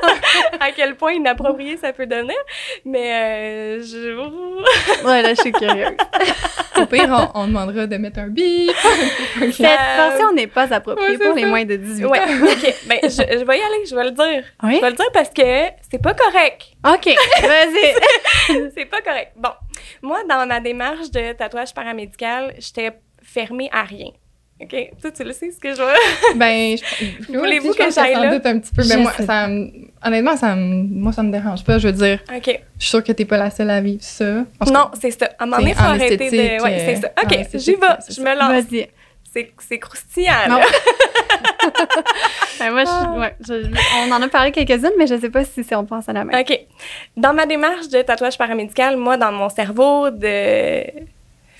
[0.60, 2.36] à quel point inapproprié ça peut devenir.
[2.84, 5.04] Mais euh, je...
[5.06, 5.96] Ouais, là, je suis curieuse.
[6.80, 8.70] Au pire, on, on demandera de mettre un bip.
[9.52, 12.22] Cette portion n'est pas appropriée ouais, pour les moins de 18 Ouais, ans.
[12.42, 12.74] ok.
[12.86, 14.44] Ben, je, je vais y aller, je vais le dire.
[14.62, 14.76] Oui?
[14.76, 15.42] Je vais le dire parce que
[15.90, 16.62] c'est pas correct.
[16.86, 18.70] OK, vas-y.
[18.76, 19.32] c'est pas correct.
[19.36, 19.50] Bon,
[20.02, 22.90] moi, dans ma démarche de tatouage paramédical, j'étais
[23.22, 24.10] fermée à rien.
[24.58, 24.74] OK?
[25.02, 26.34] Toi, tu le sais ce que je veux?
[26.36, 28.34] Ben, je, Voulez-vous je pense que j'aille ça là?
[28.34, 28.82] doute un petit peu.
[28.82, 29.26] Je Ben, moi, sais.
[29.26, 29.70] ça, me-
[30.02, 31.78] honnêtement, ça moi, ça me dérange pas.
[31.78, 32.42] Je veux dire, OK.
[32.46, 32.50] je
[32.82, 34.44] suis sûre que t'es pas la seule à vivre ça.
[34.64, 35.26] Tout Non, c'est ça.
[35.38, 36.62] À un moment C'est donné, faut arrêter de.
[36.62, 37.08] Ouais, c'est ça.
[37.08, 37.80] euh, en OK, j'y vais.
[38.08, 38.22] Je ça.
[38.22, 38.64] me lance.
[38.64, 38.88] Vas-y.
[39.68, 40.58] C'est croustillant, Non.
[40.60, 40.64] là.
[42.58, 43.68] Ben, moi, je- ouais, je-
[44.06, 46.24] on en a parlé quelques-unes, mais je sais pas si, si on pense à la
[46.24, 46.40] même.
[46.40, 46.58] OK.
[47.16, 50.82] Dans ma démarche de tatouage paramédical, moi, dans mon cerveau de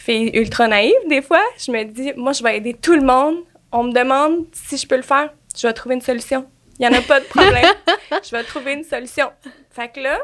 [0.07, 3.39] fille ultra naïve, des fois, je me dis, moi, je vais aider tout le monde.
[3.73, 5.31] On me demande si je peux le faire.
[5.57, 6.47] Je vais trouver une solution.
[6.79, 7.65] Il n'y en a pas de problème.
[8.25, 9.31] je vais trouver une solution.
[9.71, 10.19] Fait que là,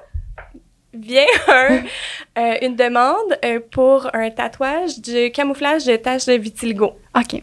[0.95, 1.83] vient un,
[2.39, 6.93] euh, une demande euh, pour un tatouage de camouflage de taches de vitiligo.
[7.17, 7.43] OK.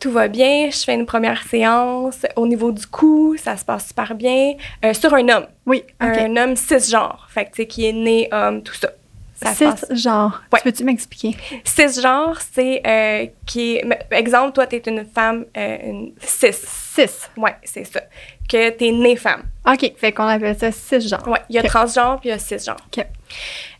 [0.00, 2.26] Tout va bien, je fais une première séance.
[2.34, 4.54] Au niveau du cou, ça se passe super bien.
[4.84, 8.28] Euh, sur un homme Oui, un homme cisgenre, fait que tu sais qui est né
[8.32, 8.88] homme, tout ça.
[9.42, 9.86] Ça se passe.
[10.00, 10.40] genre.
[10.52, 10.58] Ouais.
[10.60, 11.36] Tu peux-tu m'expliquer?
[11.64, 13.84] Cisgenre, c'est euh, qui est.
[14.10, 16.52] Exemple, toi, t'es une femme, euh, une cis.
[16.52, 17.30] Six.
[17.38, 18.00] Ouais, c'est ça.
[18.46, 19.44] Que t'es née femme.
[19.66, 21.26] OK, fait qu'on appelle ça six genres.
[21.26, 22.76] Ouais, il y a transgenre puis il y a cisgenre.
[22.94, 23.06] OK.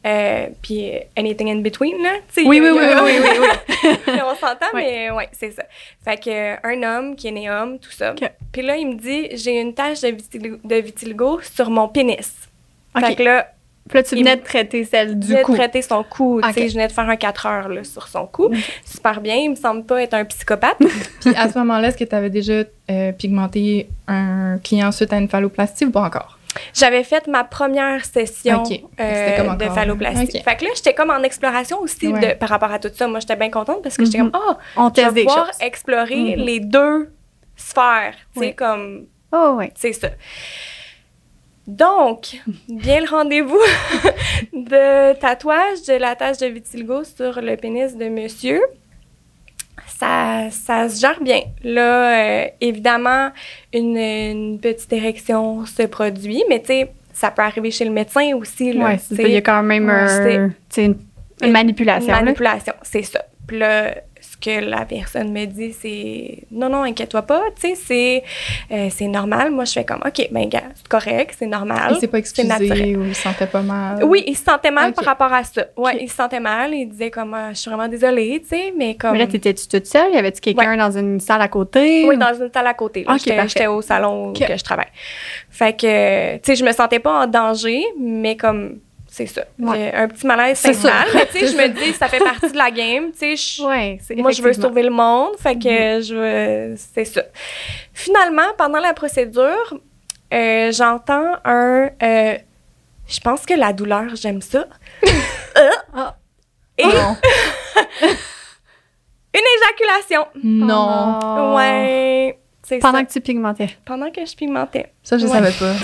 [0.06, 2.14] Euh, puis euh, anything in between, là.
[2.34, 4.82] tu Oui, oui, oui, oui, oui, Puis on s'entend, Ouais.
[4.82, 5.62] mais ouais, c'est ça.
[6.02, 8.12] Fait que un homme qui est né homme, tout ça.
[8.12, 8.30] Ok.
[8.50, 12.32] Puis là, il me dit j'ai une tache de vitiligo, de vitiligo sur mon pénis.
[12.96, 13.04] OK.
[13.04, 13.52] Fait que là,
[13.88, 16.40] Puis là, tu il venais de traiter celle je du venais de traiter son cou.
[16.42, 16.68] tu sais, Ok.
[16.68, 18.50] Je venais de faire un 4 heures là, sur son cou.
[18.84, 19.34] Super bien.
[19.36, 20.78] Il me semble pas être un psychopathe.
[21.20, 25.18] Puis à ce moment-là, est-ce que tu avais déjà euh, pigmenté un client suite à
[25.18, 26.38] une phalloplastie ou pas encore?
[26.74, 28.62] J'avais fait ma première session
[29.00, 30.36] euh, de encore- phalloplastie.
[30.38, 30.44] Ok.
[30.44, 33.08] Fait que là, j'étais comme en exploration aussi de- par rapport à tout ça.
[33.08, 34.30] Moi, j'étais bien contente parce que j'étais Mhm.
[34.32, 35.56] comme, ah, On je vais pouvoir choses.
[35.60, 36.44] explorer Mhm.
[36.44, 37.10] les deux
[37.56, 38.14] sphères.
[38.34, 38.54] Tu sais, Oui.
[38.54, 39.70] comme, Oh, oui.
[39.74, 40.08] c'est ça.
[41.66, 43.56] Donc, bien le rendez-vous
[44.52, 48.60] de tatouage de la tache de vitiligo sur le pénis de monsieur.
[49.86, 51.40] Ça, ça se gère bien.
[51.62, 53.30] Là, euh, évidemment,
[53.72, 58.34] une, une petite érection se produit, mais tu sais, ça peut arriver chez le médecin
[58.34, 58.72] aussi.
[58.98, 59.22] Ça.
[59.22, 60.96] Il y a quand même Ouais, un- une, une
[61.42, 62.12] Une manipulation.
[62.12, 63.24] Manipulation, c'est ça.
[63.46, 63.94] Puis là,
[64.42, 68.22] que la personne me dit, c'est non, non, inquiète-toi pas, tu sais, c'est,
[68.70, 69.50] euh, c'est normal.
[69.50, 71.92] Moi, je fais comme, OK, ben, gars, c'est correct, c'est normal.
[71.94, 74.02] Il s'est pas excusé ou il se sentait pas mal?
[74.04, 75.62] Oui, il se sentait mal par rapport à ça.
[75.76, 76.74] Ouais, il se sentait mal.
[76.74, 79.12] Il disait comme, Ah, je suis vraiment désolée, tu sais, mais comme.
[79.12, 80.12] Mais là, t'étais-tu toute seule?
[80.12, 82.04] Y avait-tu quelqu'un dans une salle à côté?
[82.06, 83.04] Oui, dans une salle à côté.
[83.04, 83.14] là.
[83.14, 84.88] Ok, J'étais- au salon où que je travaille.
[85.50, 88.78] Fait que, tu sais, je me sentais pas en danger, mais comme,
[89.14, 89.44] c'est ça.
[89.58, 89.92] Ouais.
[89.94, 91.04] Un petit malaise C'est ça.
[91.14, 93.12] Mais tu sais, je me dis, ça fait partie de la game.
[93.12, 95.36] Tu sais, Ouais, moi, je veux sauver le monde.
[95.38, 96.06] Fait que Mm-hmm.
[96.06, 96.76] je veux.
[96.94, 97.22] C'est ça.
[97.92, 99.74] Finalement, pendant la procédure,
[100.32, 101.90] euh, j'entends un.
[102.02, 102.38] euh,
[103.06, 104.66] je pense que la douleur, j'aime ça.
[105.58, 106.16] Euh, Ah.
[106.78, 107.16] Et Non.
[109.34, 110.26] une éjaculation.
[110.42, 111.18] non.
[111.22, 111.56] Oh.
[111.56, 112.38] Ouais.
[112.62, 113.04] C'est Pendant ça.
[113.04, 113.68] que tu pigmentais.
[113.84, 114.92] Pendant que je pigmentais.
[115.02, 115.32] Ça, je Ouais.
[115.32, 115.74] savais pas.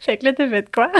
[0.00, 0.90] fait que là, t'as fait de quoi?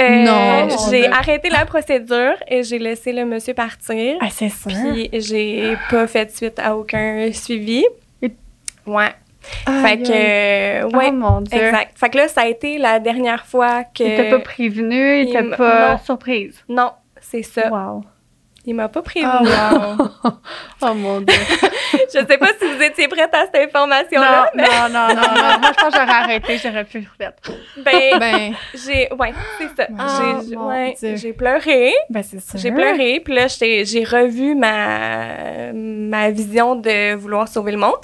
[0.00, 1.12] Euh, Non, J'ai mon Dieu.
[1.12, 4.16] arrêté la procédure et j'ai laissé le monsieur partir.
[4.20, 4.70] Ah, c'est sûr.
[4.70, 7.84] Puis j'ai pas fait suite à aucun suivi.
[8.86, 9.10] Ouais.
[9.66, 11.08] Aïe, Fait que, euh, ouais.
[11.08, 11.58] Oh mon Dieu.
[11.58, 11.92] Exact.
[11.98, 14.02] Fait que là, ça a été la dernière fois que.
[14.04, 15.98] Il t'a pas prévenu, il t'a pas non.
[15.98, 16.62] surprise.
[16.68, 17.68] Non, c'est ça.
[17.70, 18.04] Wow.
[18.66, 19.32] Il m'a pas prévenu.
[19.32, 20.30] Ah, wow.
[20.82, 21.36] Oh mon Dieu.
[21.92, 25.58] Je sais pas si vous étiez prête à cette information-là, non, non, non, non, non.
[25.60, 27.32] Moi, je pense que j'aurais arrêté, j'aurais pu le faire.
[27.76, 29.08] mais ben, ben, j'ai.
[29.12, 29.88] Ouais, c'est ça.
[29.98, 31.92] Ah, j'ai ouais, pleuré.
[32.08, 32.58] Ben, c'est sûr.
[32.58, 37.94] J'ai pleuré, puis là, j'ai revu ma, ma vision de vouloir sauver le monde.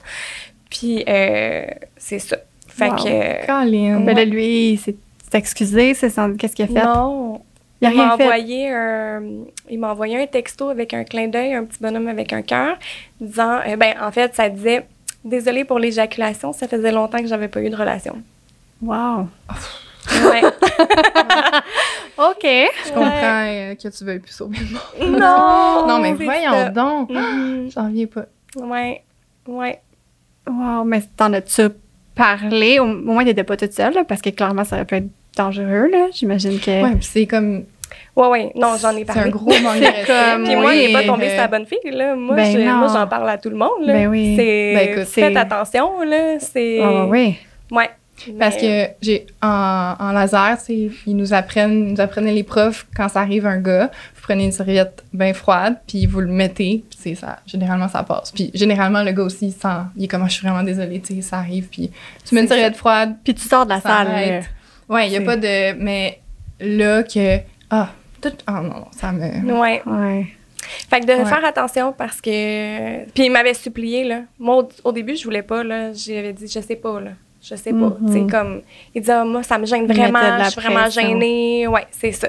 [0.71, 1.65] Puis, euh,
[1.97, 2.37] c'est ça.
[2.69, 2.97] Fait Wow.
[2.97, 3.47] que.
[3.47, 4.01] Colin.
[4.01, 4.97] Ben là, lui, il s'est
[5.31, 6.87] s'est excusé, c'est sans- qu'est-ce qu'il a fait?
[6.87, 7.41] Non.
[7.91, 9.23] Il m'a envoyé un,
[9.71, 12.77] il m'a envoyé un texto avec un clin d'œil, un petit bonhomme avec un cœur,
[13.21, 14.87] disant, euh, ben en fait, ça disait,
[15.25, 18.21] désolé pour l'éjaculation, ça faisait longtemps que j'avais pas eu de relation.
[18.83, 19.29] Wow.
[20.31, 20.43] Ouais.
[22.19, 22.43] OK.
[22.45, 25.19] Je comprends euh, que tu veuilles plus sauver le monde.
[25.21, 25.87] non.
[25.89, 26.69] Non, mais voyons ça.
[26.71, 27.11] donc.
[27.11, 27.71] Mhm.
[27.75, 28.27] J'en reviens pas.
[28.57, 29.03] Ouais.
[29.47, 29.81] Ouais.
[30.49, 31.69] Wow, mais t'en as-tu
[32.15, 32.79] parlé?
[32.79, 35.09] Au, au moins, t'étais pas toute seule, là, parce que clairement, ça aurait pu être
[35.37, 36.07] dangereux, là.
[36.13, 36.83] J'imagine que...
[36.83, 37.65] Ouais, puis c'est comme.
[38.17, 38.53] Ouais, ouais.
[38.55, 39.31] Non, j'en ai C'est un parlé.
[39.31, 40.05] gros manque de respect.
[40.07, 42.17] comme- Puis moi, Oui, il n'est pas tombé euh, sur la bonne fille, là.
[42.17, 42.75] Moi, Ben je- non.
[42.77, 43.93] moi, j'en parle à tout le monde, là.
[43.93, 44.35] Ben oui.
[44.37, 46.39] C'est, Ben écoute, faites c'est- attention, là.
[46.41, 46.81] C'est...
[46.83, 47.37] Ah oui.
[47.71, 47.91] Ouais.
[48.39, 52.87] Parce Mais- que j'ai en, en laser, ils nous apprennent, ils nous apprenaient les profs
[52.97, 56.83] quand ça arrive un gars, vous prenez une serviette bien froide, puis vous le mettez,
[56.89, 57.41] puis c'est ça.
[57.47, 58.33] Généralement ça passe.
[58.33, 60.99] Puis généralement le gars aussi il sent, il est comme Ah, je suis vraiment désolée,
[61.01, 61.91] tu sais, ça arrive, puis
[62.27, 64.09] tu mets une serviette froide, Puis tu sors de la salle.
[64.89, 66.19] ouais, il y a C'est- pas de, mais
[66.59, 67.37] là que
[67.69, 67.91] ah
[68.31, 69.21] tout, ah non, non, ça me.
[69.61, 69.83] Ouais.
[69.87, 70.27] Ouais.
[70.91, 71.25] Fait que de Ouais.
[71.25, 73.05] faire attention parce que.
[73.13, 74.21] Puis il m'avait supplié, là.
[74.39, 75.93] Moi, au, au début, je voulais pas, là.
[75.93, 77.11] J'avais dit, je sais pas, là.
[77.43, 77.77] Je sais pas.
[78.01, 78.07] Mhm.
[78.07, 78.63] Tu sais, comme.
[78.95, 80.19] Il dit, ah, moi, ça me gêne vraiment.
[80.45, 81.67] Je suis vraiment gênée.
[81.69, 82.29] Ouais, c'est ça.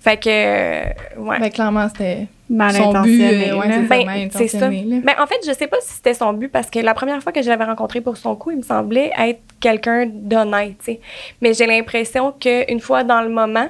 [0.00, 0.28] Fait que.
[0.28, 0.82] euh,
[1.18, 1.38] ouais.
[1.38, 3.50] Ben clairement c'était Mal son but, intentionné.
[3.50, 3.74] euh, ouais, là.
[3.74, 4.56] c'est ça, Ben, mal c'est ça.
[4.66, 4.96] intentionné, là.
[5.04, 7.30] Ben, en fait, je sais pas si c'était son but parce que la première fois
[7.32, 11.00] que je l'avais rencontré pour son coup, il me semblait être quelqu'un d'honnête, tu sais.
[11.42, 13.68] Mais j'ai l'impression qu'une fois dans le moment,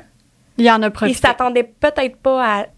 [0.59, 1.19] Il y en a il profité.
[1.27, 2.65] s'attendait peut-être pas à.
[2.65, 2.71] Tu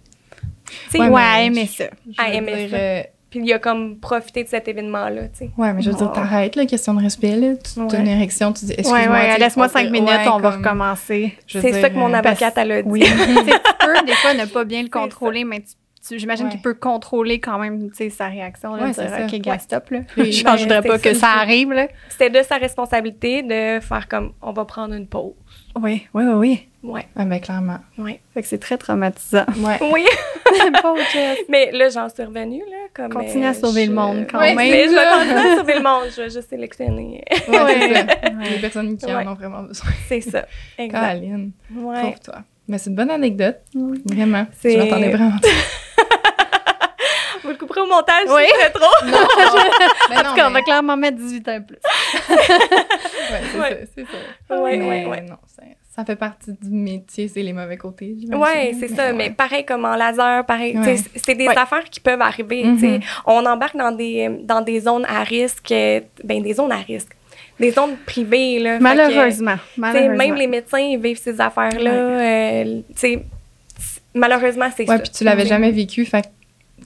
[0.91, 1.85] sais, Ouais, Ouais, mais je- ça.
[2.07, 2.77] Veux aimer dire, ça.
[2.77, 5.51] euh, puis il a comme profité de cet événement-là, tu sais.
[5.57, 7.55] Ouais, mais je veux dire, t'arrêtes, là, question de respect, là.
[7.57, 7.95] Tu Ouais.
[7.95, 9.03] as une érection, tu dis, Ouais, excuse-moi.
[9.07, 11.39] tu ouais, sais, laisse-moi cinq minutes, ouais, on va comme- recommencer.
[11.47, 12.89] C'est ça que mon euh, avocate, elle a dit.
[12.89, 13.01] Oui.
[13.05, 15.75] tu peux des fois ne pas bien le contrôler, mais tu
[16.07, 16.53] tu- j'imagine Ouais.
[16.53, 18.75] qu'il peut contrôler quand même tu sais, sa réaction.
[18.77, 19.25] Là, Ouais, dire, c'est ça.
[19.27, 19.39] OK, Ouais.
[19.41, 19.91] gars, stop.
[19.91, 19.99] Là.
[20.17, 21.21] Puis, Je ben, changerais pas c'est que ça.
[21.21, 21.73] ça arrive.
[21.73, 21.89] Là.
[22.09, 25.33] C'était de sa responsabilité de faire comme on va prendre une pause.
[25.77, 26.65] Oui, oui, oui, oui.
[26.83, 27.79] Ouais, Ah, ben, clairement.
[27.99, 28.21] ouais.
[28.35, 29.45] Fait que c'est très traumatisant.
[29.59, 29.79] Ouais.
[29.93, 30.07] Oui,
[31.49, 32.77] mais là, j'en suis revenue, là.
[32.95, 34.57] Comme, Continue euh, à sauver je- le monde quand Ouais, même.
[34.57, 36.05] Mais je vais continuer à sauver le monde.
[36.11, 37.25] Je vais juste sélectionner.
[37.47, 37.65] Ça.
[37.65, 38.07] Ouais.
[38.51, 39.15] Les personnes qui Ouais.
[39.15, 39.91] en ont vraiment besoin.
[40.09, 40.47] C'est ça.
[40.79, 41.01] Exact.
[41.01, 42.01] Caroline, Ouais.
[42.03, 42.35] pauvre toi.
[42.69, 43.57] Mais c'est une bonne anecdote.
[43.75, 44.03] Oui.
[44.07, 44.47] Vraiment.
[44.63, 45.37] Je m'attendais vraiment.
[47.49, 48.43] Vous le couperez au montage, Oui.
[48.47, 49.07] si c'est trop.
[49.07, 49.13] Non,
[50.11, 51.79] mais non, En tout cas, on va mais- clairement mettre 18 ans plus.
[53.31, 53.71] Ouais, c'est Ouais.
[53.71, 54.61] ça, c'est ça.
[54.61, 55.21] Ouais, Mais ouais, ouais.
[55.23, 55.63] Non, ça,
[55.97, 58.15] ça fait partie du métier, c'est les mauvais côtés.
[58.33, 59.13] Ouais, c'est ça.
[59.13, 59.31] Mais ouais.
[59.31, 60.77] pareil comme en laser, pareil.
[60.79, 60.97] Ouais.
[61.17, 61.57] C'est des Ouais.
[61.57, 62.63] affaires qui peuvent arriver.
[62.63, 63.01] Tu sais.
[63.27, 65.69] On embarque dans des, dans des zones à risque.
[66.25, 67.13] Ben, des zones à risque.
[67.59, 68.73] Des zones privées, là.
[68.75, 69.57] Fait que, Malheureusement.
[69.77, 70.17] malheureusement.
[70.17, 71.91] même les médecins ils vivent ces affaires-là.
[71.91, 72.81] euh,
[74.15, 75.03] malheureusement, c'est Ouais, ça.
[75.03, 76.05] puis tu l'avais Mais- jamais vécu.
[76.05, 76.25] Fait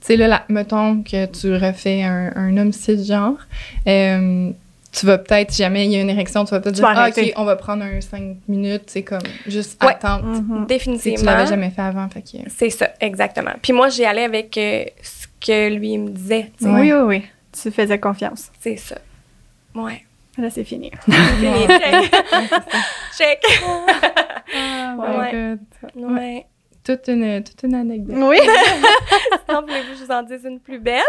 [0.07, 3.47] sais, là, la- mettons que tu refais un, un homme cisgenre,
[3.87, 4.51] euh,
[4.91, 6.93] tu vas peut-être, si jamais il y a une érection, tu vas peut-être Tu dire,
[6.95, 7.09] ah.
[7.09, 9.89] OK, on va prendre un 5 minutes, c'est comme juste Ouais.
[9.91, 10.25] attendre.
[10.33, 11.31] Tu sais, Tu Définitivement.
[11.31, 12.37] l'avais jamais fait avant, fait que...
[12.55, 13.53] C'est ça, exactement.
[13.61, 16.51] Puis moi, j'y allais avec euh, ce que lui me disait.
[16.59, 16.69] tu sais.
[16.69, 16.81] Ouais.
[16.81, 17.23] Oui, oui, oui.
[17.59, 18.51] Tu faisais confiance.
[18.59, 18.97] C'est ça.
[19.73, 20.03] Ouais.
[20.37, 20.91] Là, c'est fini.
[21.05, 22.11] Fini, check.
[23.17, 23.43] check.
[23.61, 23.85] Oh
[24.97, 25.31] my Ouais.
[25.31, 26.11] God.
[26.11, 26.45] Ouais.
[26.83, 28.17] Toute une, toute une anecdote.
[28.19, 28.37] Oui,
[29.47, 31.01] Sinon, voulez-vous que je vous en dise une plus belle?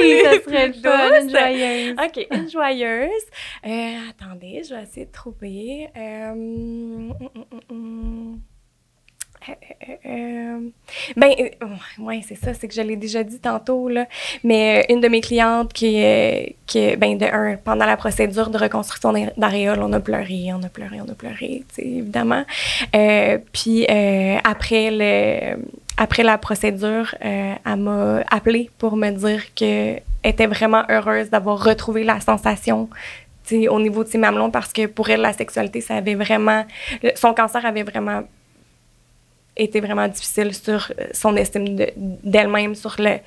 [0.00, 1.96] oui ça serait Plus fun, une joyeuse.
[2.02, 3.10] OK, une joyeuse.
[3.66, 5.90] Euh, attendez, je vais essayer de trouver.
[5.96, 8.40] Euh, hum, hum, hum, hum.
[9.48, 9.52] Euh,
[9.88, 10.58] euh, euh,
[11.16, 14.06] ben, euh, ouais, c'est ça, c'est que je l'ai déjà dit tantôt, là.
[14.42, 18.50] Mais euh, une de mes clientes qui, euh, qui ben, de un, pendant la procédure
[18.50, 21.82] de reconstruction d'ar- d'aréole, on a pleuré, on a pleuré, on a pleuré, tu sais,
[21.86, 22.44] évidemment.
[22.94, 25.62] Euh, puis euh, après le,
[25.96, 31.62] après la procédure, euh, elle m'a appelé pour me dire que était vraiment heureuse d'avoir
[31.62, 32.88] retrouvé la sensation
[33.68, 36.64] au niveau de ses mamelons parce que pour elle, la sexualité, ça avait vraiment.
[37.14, 38.22] son cancer avait vraiment
[39.56, 43.18] été vraiment difficile sur euh, son estime de- d'elle-même, sur le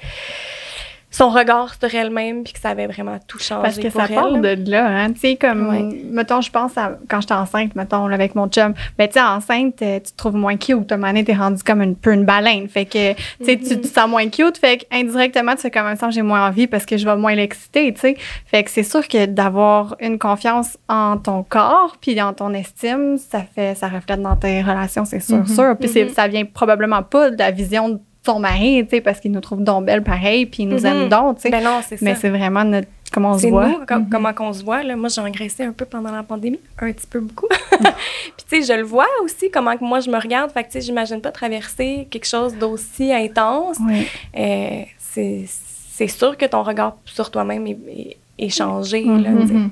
[1.18, 4.07] son regard sur elle-même, puis que ça avait vraiment tout changé Parce que pour ça
[4.09, 4.15] elle.
[4.15, 5.13] part de là, hein.
[5.13, 6.01] Tu sais, comme, Ouais.
[6.11, 8.74] mettons, je pense à quand j'étais enceinte, mettons, là, avec mon chum.
[8.97, 10.91] Ben, tu sais, enceinte, euh, tu te trouves moins cute.
[10.91, 12.68] À un t'es rendu comme un peu une baleine.
[12.68, 13.82] Fait que, tu sais, tu Mhm.
[13.82, 14.57] te sens moins cute.
[14.57, 17.34] Fait que, indirectement, tu fais comme ça, j'ai moins envie parce que je vais moins
[17.36, 18.18] l'exciter, tu sais.
[18.45, 23.18] Fait que c'est sûr que d'avoir une confiance en ton corps puis dans ton estime,
[23.18, 25.47] ça fait, ça reflète dans tes relations, c'est sûr, Mhm.
[25.47, 25.76] sûr.
[25.80, 26.09] Puis c'est- Mhm.
[26.13, 29.42] ça vient probablement pas de la vision de ton mari, tu sais, parce qu'il nous
[29.42, 30.86] trouve donc belles pareil puis il nous Mhm.
[30.86, 31.50] aime donc, tu sais.
[31.50, 32.06] Ben non, c'est ça.
[32.06, 33.68] Mais c'est vraiment notre, comment on se voit.
[33.68, 34.10] nous, com- Mhm.
[34.10, 34.84] comment qu'on se voit.
[34.84, 34.96] Là.
[34.96, 37.48] Moi, j'ai engraissé un peu pendant la pandémie, un petit peu beaucoup.
[37.72, 40.52] Puis, tu sais, je le vois aussi, comment que moi, je me regarde.
[40.52, 43.78] Fait que, tu sais, j'imagine pas traverser quelque chose d'aussi intense.
[43.86, 44.08] Oui.
[44.38, 49.04] Euh, c'est sûr que ton regard sur toi-même est, est- est changé.
[49.04, 49.42] là, Mhm.
[49.42, 49.54] tu sais.
[49.54, 49.72] Mhm.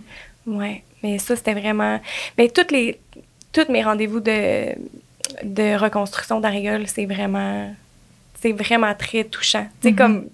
[0.58, 1.99] Ouais, mais ça, c'était vraiment.
[2.38, 2.99] Mais toutes les,
[3.53, 4.70] tous mes rendez-vous de,
[5.43, 7.74] de reconstruction d'aréole, c'est vraiment.
[8.45, 9.65] C'est vraiment très touchant.
[9.81, 9.97] Tu sais, Mhm.
[9.97, 10.25] comme.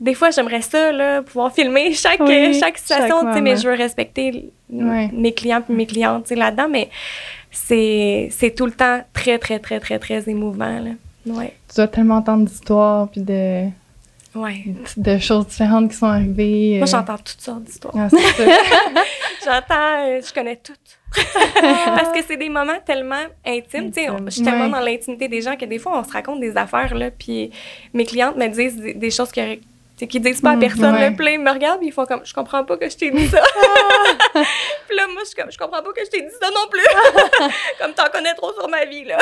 [0.00, 3.56] Des fois, j'aimerais ça, là, pouvoir filmer chaque, Oui, chaque situation, chaque tu sais, mais
[3.56, 6.88] je veux respecter mes clients et mes clientes, tu sais, là-dedans, mais
[7.52, 10.90] c'est c'est tout le temps très, très, très, très, très émouvant, là.
[11.26, 11.54] Ouais.
[11.68, 13.66] Tu dois tellement entendre d'histoires, puis de,
[14.34, 14.64] Ouais.
[14.96, 16.76] de choses différentes qui sont arrivées.
[16.78, 16.90] Moi, euh.
[16.90, 17.94] j'entends toutes sortes d'histoires.
[17.96, 18.08] Ah.
[19.44, 20.98] J'entends, euh, je connais toutes.
[21.60, 23.90] Parce que c'est des moments tellement intimes.
[23.90, 24.70] Tu sais, on- je suis tellement Ouais.
[24.70, 27.50] dans l'intimité des gens que des fois, on se raconte des affaires, là, puis
[27.94, 29.40] mes clientes me disent des, des choses que,
[30.06, 30.94] qu'ils disent pas à Mm, personne.
[30.94, 31.00] ouais.
[31.00, 32.96] Là, puis là, ils me regardent, puis ils font comme, je comprends pas que je
[32.96, 33.42] t'ai dit ça.
[34.34, 36.68] puis là, moi, je suis comme, je comprends pas que je t'ai dit ça non
[36.70, 37.48] plus.
[37.80, 39.18] comme t'en connais trop sur ma vie, là.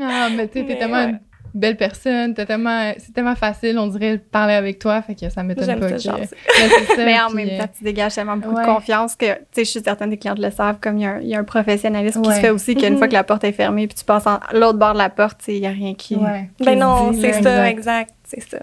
[0.00, 1.10] Ah, mais tu sais, t'es tellement ouais.
[1.10, 1.20] une
[1.58, 5.28] belle personne, t'es tellement, c'est tellement facile, on dirait, de parler avec toi, fait que
[5.30, 6.26] ça m'étonne pas ça, que...
[6.26, 8.62] ça, Mais en puis, même temps, tu dégages tellement beaucoup ouais.
[8.62, 11.06] de confiance que, tu sais, je suis certaine des clientes le savent, comme il y
[11.06, 12.34] a un, il y a un professionnalisme qui Ouais.
[12.36, 12.98] se fait aussi, qu'une Mhm.
[12.98, 15.40] fois que la porte est fermée, puis tu passes en l'autre bord de la porte,
[15.48, 16.16] il n'y a rien qui.
[16.16, 18.10] ouais, qui Ben non, c'est ça, exact.
[18.24, 18.58] c'est ça.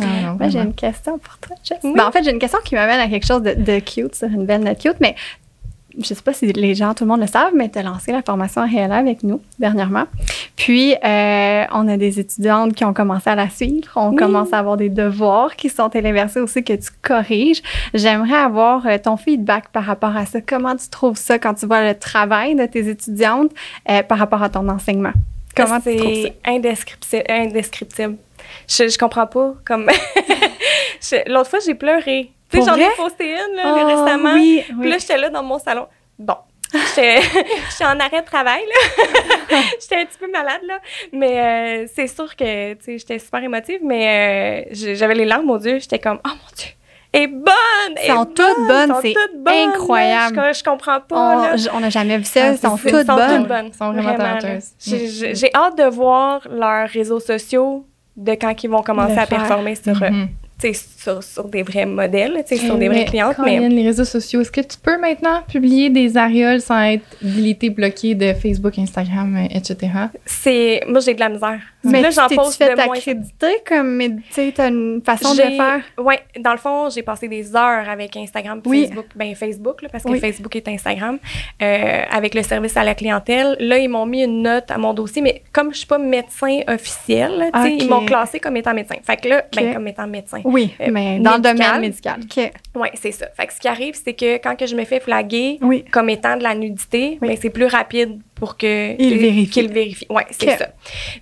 [0.00, 1.78] Ah, non, Moi, j'ai une question pour toi, Jess.
[1.84, 1.92] Oui.
[1.94, 4.26] Ben, en fait, j'ai une question qui m'amène à quelque chose de, de cute, sur
[4.28, 5.14] une belle note cute, mais
[5.98, 8.12] je sais pas si les gens, tout le monde le savent, mais tu as lancé
[8.12, 10.04] la formation RLA avec nous dernièrement.
[10.56, 13.90] Puis, euh, on a des étudiantes qui ont commencé à la suivre.
[13.96, 14.16] On Oui.
[14.16, 17.62] commence à avoir des devoirs qui sont téléversés aussi que tu corriges.
[17.94, 20.40] J'aimerais avoir euh, ton feedback par rapport à ça.
[20.40, 23.50] Comment tu trouves ça quand tu vois le travail de tes étudiantes
[23.90, 25.12] euh, par rapport à ton enseignement?
[25.56, 26.28] Comment tu trouves ça?
[26.44, 27.24] C'est indescriptible.
[27.28, 28.16] indescriptible.
[28.68, 29.54] Je, je comprends pas.
[29.64, 29.88] Comme
[31.26, 32.30] L'autre fois, j'ai pleuré.
[32.52, 34.34] Tu sais, j'en ai posté une là, Oh, récemment.
[34.34, 35.86] Oui, Puis là, j'étais là dans mon salon.
[36.18, 36.36] Bon,
[36.72, 37.20] J'étais
[37.70, 38.62] j'étais en arrêt de travail,
[39.80, 40.78] j'étais un petit peu malade, là.
[41.12, 41.38] Mais
[41.84, 45.78] euh, c'est sûr que, j'étais super émotive, mais euh, j'avais les larmes aux yeux.
[45.80, 46.68] J'étais comme, oh mon Dieu,
[47.12, 47.52] est bonne!
[47.96, 49.52] elle Elles sont est toutes bonnes, c'est là.
[49.68, 50.42] incroyable.
[50.52, 52.40] Je, je comprends pas, On n'a jamais vu ça.
[52.42, 53.38] Ah, Elles sont toutes sont bonnes.
[53.40, 53.66] toutes bonnes.
[53.66, 54.38] Elles sont vraiment là.
[54.40, 54.70] talentueuses.
[55.34, 57.84] J'ai- hâte de voir leurs réseaux sociaux
[58.16, 59.38] de quand ils vont commencer Le à faire.
[59.40, 60.28] performer sur, euh, Mhm.
[60.58, 63.34] tu sais, sur, sur des vrais modèles, sur des vraies clientes.
[63.36, 66.16] Quand Mais il y a les réseaux sociaux, est-ce que tu peux maintenant publier des
[66.16, 69.88] aréoles sans être délité, bloqué de Facebook, Instagram, euh, etc.?
[70.24, 70.82] c'est.
[70.88, 71.60] Moi, j'ai de la misère.
[71.84, 72.94] Mais là, j'en pose fait de moins.
[72.94, 75.80] accréditer comme, mais, tu sais, t'as une façon de faire?
[75.98, 78.82] Ouais, dans le fond, j'ai passé des heures avec Instagram, Oui.
[78.84, 80.20] Facebook, ben Facebook là, parce que Oui.
[80.20, 81.18] Facebook est Instagram,
[81.60, 83.56] euh, avec le service à la clientèle.
[83.58, 86.60] Là, ils m'ont mis une note à mon dossier, mais comme je suis pas médecin
[86.68, 88.96] officiel, ils m'ont classé comme étant médecin.
[89.02, 90.40] Fait que là, ben comme étant médecin.
[90.44, 92.20] Oui, Euh, mais dans le domaine médical.
[92.22, 92.50] OK.
[92.74, 93.26] Ouais, c'est ça.
[93.36, 95.84] Fait que ce qui arrive, c'est que quand que je me fais flaguer Oui.
[95.90, 97.28] comme étant de la nudité, Oui.
[97.28, 99.50] ben, c'est plus rapide pour que Il vérifie.
[99.50, 100.06] qu'il vérifie.
[100.10, 100.68] Ouais, c'est ça.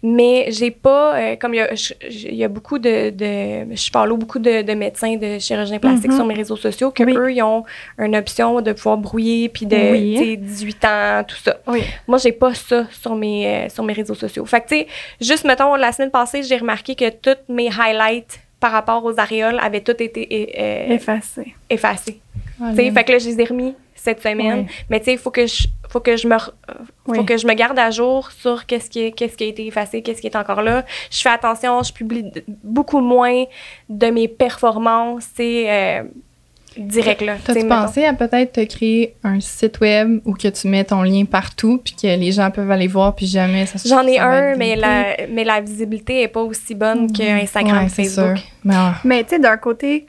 [0.02, 3.10] Mais j'ai pas euh, comme il y a, je- je- il y a beaucoup de,
[3.10, 6.16] de je parle beaucoup de, de médecins de chirurgiens plastiques Mhm.
[6.16, 7.14] sur mes réseaux sociaux que Oui.
[7.16, 7.64] eux ils ont
[7.98, 10.14] une option de pouvoir brouiller puis de Oui.
[10.18, 11.58] tu sais, 18 ans tout ça.
[11.66, 11.82] Oui.
[12.08, 14.44] Moi, j'ai pas ça sur mes, euh, sur mes réseaux sociaux.
[14.46, 14.86] Fait que, tu sais,
[15.20, 19.58] juste, mettons, la semaine passée, j'ai remarqué que toutes mes highlights par rapport aux aréoles
[19.60, 21.54] avaient toutes été euh, Effacé.
[21.70, 22.20] effacées.
[22.62, 22.92] Ah, Tu sais, là.
[22.92, 24.66] fait que là, je les ai remis cette semaine.
[24.90, 26.36] Mais tu sais, il faut que je faut que je me
[27.14, 29.66] faut que je me garde à jour sur qu'est-ce qui est- qu'est-ce qui a été
[29.66, 30.84] effacé, qu'est-ce qui est encore là.
[31.10, 32.24] Je fais attention, je publie
[32.62, 33.44] beaucoup moins
[33.88, 36.04] de mes performances, c'est euh,
[36.76, 37.36] direct là.
[37.44, 41.24] T'as-tu pensé à peut-être te créer un site web où que tu mets ton lien
[41.24, 44.28] partout puis que les gens peuvent aller voir puis jamais ça se J'en ai ça
[44.30, 48.36] un, mais la, mais la visibilité est pas aussi bonne que Instagram, Ouais, c'est Facebook.
[48.38, 48.46] sûr.
[48.64, 50.06] Mais ah, Mais tu sais, d'un côté,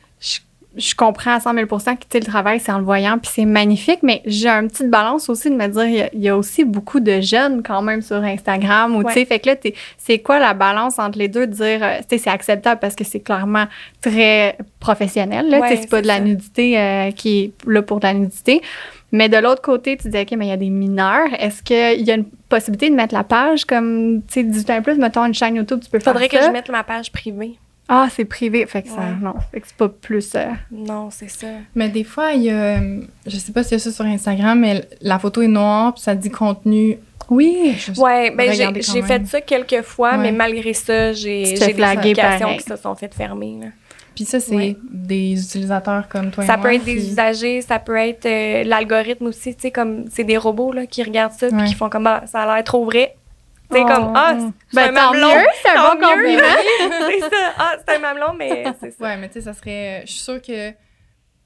[0.77, 3.99] je, comprends à 100 000 que le travail, c'est en le voyant, puis c'est magnifique,
[4.03, 6.37] mais j'ai une petite balance aussi de me dire, il y a- il y, a
[6.37, 9.73] aussi beaucoup de jeunes quand même sur Instagram, ou tu sais, fait que là, t'es-
[9.97, 12.95] c'est quoi la balance entre les deux, de dire, euh, tu sais, c'est acceptable parce
[12.95, 13.65] que c'est clairement
[14.01, 16.19] très professionnel, là, Ouais, c'est pas de la ça.
[16.21, 18.61] nudité euh, qui est là pour de la nudité.
[19.13, 21.27] Mais de l'autre côté, tu dis, OK, mais il y a des mineurs.
[21.37, 24.81] Est-ce qu'il y a une possibilité de mettre la page comme, tu sais, 18 ans
[24.81, 26.47] plus, mettons une chaîne YouTube, tu peux Faudrait que faire ça?
[26.47, 27.55] je mette ma page privée.
[27.93, 28.65] Ah, c'est privé.
[28.67, 29.15] Fait que ça, Ouais.
[29.21, 29.33] non.
[29.51, 30.33] Fait que c'est pas plus.
[30.35, 31.47] euh, Non, c'est ça.
[31.75, 32.79] Mais des fois, il y a,
[33.27, 36.01] je sais pas s'il y a ça sur Instagram, mais la photo est noire puis
[36.03, 36.97] ça dit contenu.
[37.29, 37.75] Oui.
[37.77, 40.17] Je- Ouais, ben j'ai fait ça quelques fois, Ouais.
[40.19, 41.75] mais malgré ça, j'ai des
[42.15, 42.57] pareil.
[42.57, 43.57] qui se sont faites fermer.
[43.61, 43.67] là.
[44.15, 44.75] Puis ça, c'est Ouais.
[44.91, 46.63] des utilisateurs comme toi et Ça moi.
[46.67, 50.35] peut être des usagers, ça peut être euh, l'algorithme aussi, tu sais, comme c'est des
[50.37, 51.65] robots là, qui regardent ça puis Ouais.
[51.65, 53.15] qui font comme ah, ça a l'air trop vrai.
[53.71, 53.87] Tu sais, Oh.
[53.87, 55.27] comme ah, c'est Ben, un mamelon.
[55.27, 56.15] mieux, c'est un tant bon mieux.
[56.15, 56.55] compliment.
[57.09, 57.53] c'est ça.
[57.57, 59.03] Ah, c'est un mamelon, mais c'est ça.
[59.03, 60.01] Ouais, mais tu sais, ça serait.
[60.05, 60.71] Je suis sûre que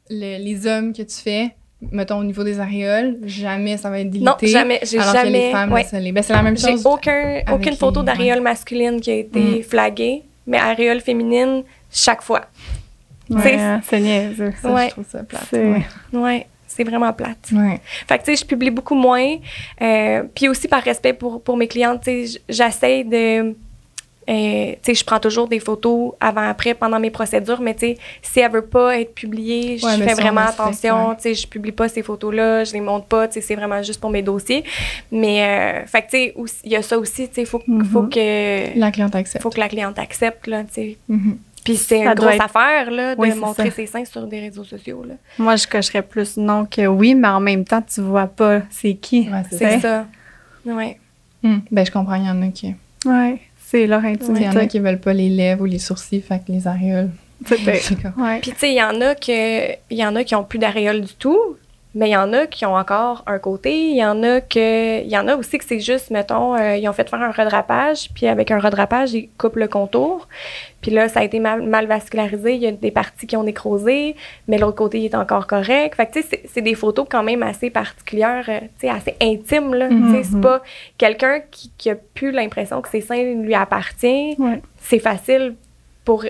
[0.10, 1.56] le- les hommes que tu fais,
[1.92, 4.26] mettons au niveau des aréoles, jamais ça va être délité.
[4.30, 5.48] Non, jamais, j'ai alors que jamais.
[5.48, 5.84] les femmes, ouais.
[5.84, 6.12] ça l'est.
[6.12, 6.86] Ben, c'est la même J'ai chose.
[6.86, 8.06] aucun, aucune les- photo ouais.
[8.06, 9.64] d'aréole masculine qui a été Mm.
[9.64, 12.42] flaguée, mais aréole féminine, chaque fois.
[13.30, 14.54] Ouais, C'est- hein, c'est niaiseux.
[14.62, 14.86] Ça, Ouais.
[14.88, 15.44] je trouve ça plate.
[15.50, 15.86] C'est- Ouais.
[16.14, 17.50] Ouais, c'est vraiment plate.
[17.54, 17.80] Ouais.
[18.08, 19.36] Fait que, tu sais, je publie beaucoup moins.
[19.82, 23.56] Euh, puis aussi, par respect pour, pour mes clientes, tu sais, j'essaie de...
[24.28, 27.98] euh, tu sais, je prends toujours des photos avant-après pendant mes procédures, mais tu sais,
[28.24, 31.10] si elle veut pas être publiée, je Ouais, fais vraiment attention.
[31.10, 31.16] ouais.
[31.18, 33.82] Tu sais, je publie pas ces photos-là, je les montre pas, tu sais, c'est vraiment
[33.84, 34.64] juste pour mes dossiers.
[35.12, 35.44] Mais,
[35.84, 37.86] euh, fait que, tu sais, il y a ça aussi, tu sais, faut, Mhm.
[37.86, 38.78] faut que...
[38.80, 39.44] La cliente accepte.
[39.44, 40.98] faut que la cliente accepte, là, tu sais.
[41.08, 41.38] Mhm.
[41.66, 43.76] Puis c'est Ça une doit grosse être- affaire, là, de Oui, montrer ça.
[43.76, 45.16] ses seins sur des réseaux sociaux, là.
[45.38, 48.94] Moi, je cocherais plus non que oui, mais en même temps, tu vois pas c'est
[48.94, 49.22] qui.
[49.30, 50.06] Ouais, c'est ça.
[50.66, 50.98] Ouais.
[51.44, 52.74] Hum, Ben, je comprends, il y en a qui.
[53.06, 54.14] Ouais, c'est leur Il y en a
[54.46, 54.68] intimité.
[54.68, 57.10] qui veulent pas les lèvres ou les sourcils, fait que les aréoles.
[57.46, 60.58] Puis tu sais, il y en a que il y en a qui ont plus
[60.58, 61.38] d'aréole du tout,
[61.96, 65.02] mais il y en a qui ont encore un côté, il y en a que
[65.02, 67.32] il y en a aussi que c'est juste mettons euh, ils ont fait faire un
[67.32, 70.28] redrapage, puis avec un redrapage, ils coupent le contour.
[70.82, 73.44] Puis là, ça a été mal, mal vascularisé, il y a des parties qui ont
[73.44, 74.16] nécrosé,
[74.48, 75.96] mais l'autre côté il est encore correct.
[75.96, 78.90] Fait que tu sais c'est- c'est des photos quand même assez particulières, euh, tu sais
[78.90, 80.62] assez intimes là, tu sais, c'est pas
[80.98, 84.62] quelqu'un qui, qui a plus l'impression que ses seins lui appartient Ouais.
[84.80, 85.56] c'est facile
[86.04, 86.24] pour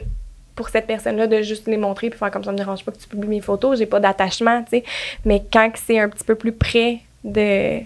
[0.56, 2.98] pour cette personne-là de juste les montrer puis faire comme ça me dérange pas que
[2.98, 4.84] tu publies mes photos, j'ai pas d'attachement, tu sais.
[5.26, 7.80] Mais quand c'est un petit peu plus près de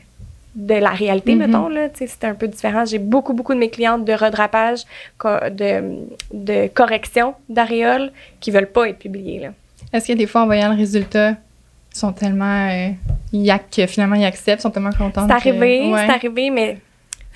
[0.56, 1.40] de la réalité, Mhm.
[1.46, 2.84] mettons, là, tu sais, c'est un peu différent.
[2.84, 4.80] J'ai beaucoup, beaucoup de mes clientes de redrapage,
[5.24, 6.00] de,
[6.34, 9.50] de correction d'aréoles qui veulent pas être publiées, là.
[9.94, 12.68] Est-ce que des fois, en voyant le résultat, ils sont tellement.
[12.70, 12.90] Euh,
[13.32, 15.26] ils ac- que finalement, ils acceptent, ils sont tellement contents.
[15.28, 16.06] C'est arrivé, que- ouais.
[16.08, 16.78] c'est arrié, mais...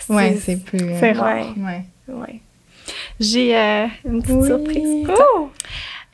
[0.09, 0.79] Ouais, c'est plus.
[0.81, 1.45] euh, C'est rare.
[1.55, 2.15] Ouais, Ouais.
[2.15, 2.39] ouais.
[3.19, 4.47] J'ai euh, une petite Oui.
[4.47, 5.07] surprise.
[5.09, 5.49] Oh!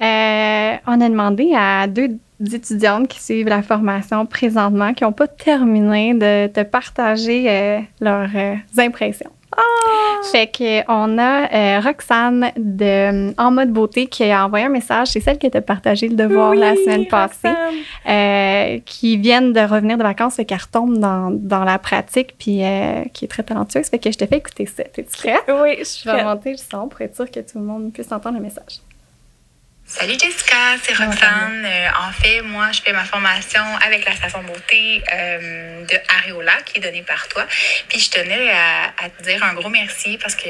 [0.02, 5.28] Euh, on a demandé à deux d'étudiantes qui suivent la formation présentement qui n'ont pas
[5.28, 8.30] terminé de te partager euh, leurs
[8.78, 9.32] impressions.
[9.60, 10.22] Ah!
[10.32, 15.10] Fait que on a euh, Roxane de En mode beauté qui a envoyé un message.
[15.10, 17.50] C'est celle qui t'a partagé le devoir la semaine passée.
[18.08, 22.64] Euh, qui viennent de revenir de vacances, fait qu'elle retombe dans, dans la pratique, puis
[22.64, 23.88] euh, qui est très talentueuse.
[23.88, 24.84] Fait que je te fais écouter ça.
[24.84, 25.44] T'es-tu prête?
[25.48, 26.26] Oui, je suis Je vais prête.
[26.28, 28.80] monter le son pour être sûr que tout le monde puisse entendre le message.
[29.92, 31.66] Salut Jessica, c'est Roxane.
[31.66, 36.58] Euh, en fait, moi, je fais ma formation avec la station beauté euh, de Areola
[36.64, 37.48] qui est donnée par toi.
[37.88, 40.44] Puis je tenais à, à te dire un gros merci parce que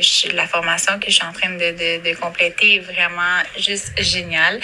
[0.00, 3.92] je- la formation que je suis en train de, de, de compléter est vraiment juste
[4.02, 4.58] géniale.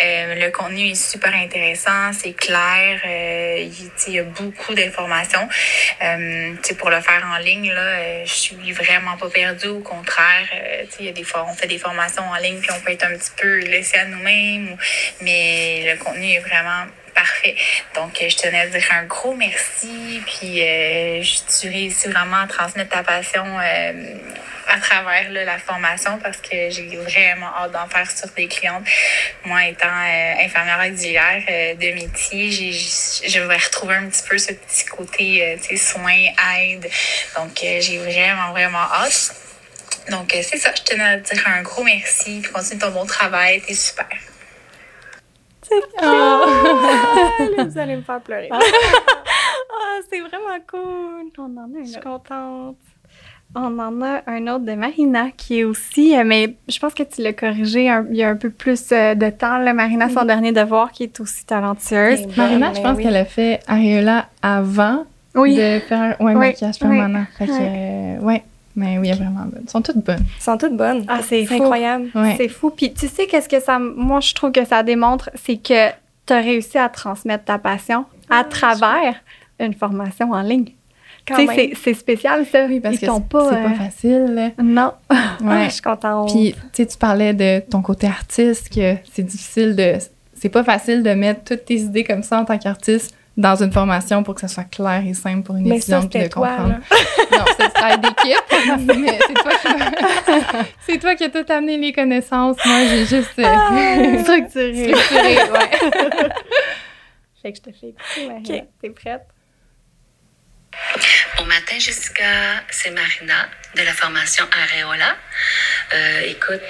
[0.00, 5.48] Euh, le contenu est super intéressant, c'est clair, il, il y a beaucoup d'informations.
[6.78, 9.66] Pour le faire en ligne, là, je suis vraiment pas perdue.
[9.68, 10.46] Au contraire,
[11.00, 13.04] il y a des fois, on fait des formations en ligne puis on peut être
[13.04, 14.78] un petit peu laissé à nous-mêmes, ou-
[15.22, 17.54] mais le contenu est vraiment parfait.
[17.94, 20.22] Donc, je tenais à dire un gros merci.
[20.26, 21.22] Puis, euh,
[21.60, 24.14] tu réussis vraiment à transmettre ta passion euh,
[24.66, 28.84] à travers la formation parce que j'ai vraiment hâte d'en faire sur des clientes.
[29.44, 31.42] Moi, étant euh, infirmière auxiliaire
[31.76, 32.72] de métier, j'ai,
[33.28, 36.24] je vais retrouver un petit peu ce petit côté, tu soins,
[36.56, 36.88] aide.
[37.36, 39.34] Donc, j'ai vraiment, vraiment hâte.
[40.10, 40.70] Donc, euh, c'est ça.
[40.76, 42.40] Je tenais à te dire un gros merci.
[42.42, 43.62] Puis continue ton bon travail.
[43.66, 44.06] T'es super.
[46.00, 46.40] Ah,
[47.58, 48.50] vous allez me faire pleurer.
[49.84, 51.30] Ah, c'est vraiment cool.
[51.38, 52.76] On en a Je un suis contente.
[53.54, 57.02] On en a un autre de Marina qui est aussi, euh, mais je pense que
[57.02, 59.58] tu l'as corrigé un- il y a un peu plus euh, de temps.
[59.58, 62.26] Là, Marina, son dernier devoir, qui est aussi talentueuse.
[62.36, 63.02] Marina, je pense oui.
[63.02, 65.56] qu'elle a fait Areola avant Oui.
[65.56, 67.26] de faire un ouais, Oui, maquillage oui, permanent.
[67.38, 67.58] Fait que, oui.
[67.60, 68.44] euh, ouais.
[68.74, 69.60] Mais oui, elle est vraiment bonne.
[69.64, 70.24] Elles sont toutes bonnes.
[70.36, 71.04] Elles sont toutes bonnes.
[71.08, 72.10] Ah, c'est incroyable.
[72.14, 72.34] Ouais.
[72.38, 72.70] C'est fou.
[72.70, 73.78] Puis tu sais, qu'est-ce que ça.
[73.78, 75.90] Moi, je trouve que ça démontre, c'est que
[76.26, 79.14] tu as réussi à transmettre ta passion à Ah, travers
[79.60, 80.72] une formation en ligne.
[81.28, 82.66] C'est- c'est spécial, ça.
[82.66, 83.48] Oui, parce Ils que t'ont c'est pas.
[83.50, 84.24] c'est euh, pas facile.
[84.34, 84.50] là.
[84.62, 84.92] Non.
[85.08, 85.64] Ah, Ouais.
[85.66, 86.30] je suis contente.
[86.32, 89.94] Puis, tu sais, tu parlais de ton côté artiste, que c'est difficile de.
[90.34, 93.72] C'est pas facile de mettre toutes tes idées comme ça en tant qu'artiste dans une
[93.72, 96.68] formation pour que ça soit clair et simple pour une mais étudiante de toi, comprendre.
[96.90, 96.96] là.
[97.38, 100.68] Non, c'est le travail d'équipe, mais c'est toi, qui...
[100.86, 102.58] c'est toi qui as tout amené les connaissances.
[102.64, 104.22] Moi, j'ai juste euh, Ah!
[104.22, 104.92] Structuré.
[104.94, 105.50] structuré.
[105.50, 105.70] Ouais.
[107.40, 108.64] Fait que je te fais écouter, Marina.
[108.82, 109.22] T'es prête?
[111.38, 112.24] Bon matin, Jessica.
[112.70, 115.16] C'est Marina de la formation Areola.
[115.94, 116.60] Euh, écoute,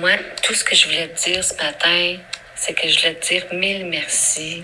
[0.00, 0.10] moi,
[0.42, 2.16] tout ce que je voulais te dire ce matin,
[2.56, 4.62] c'est que je voulais te dire mille merci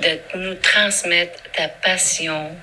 [0.00, 2.56] de nous transmettre ta passion.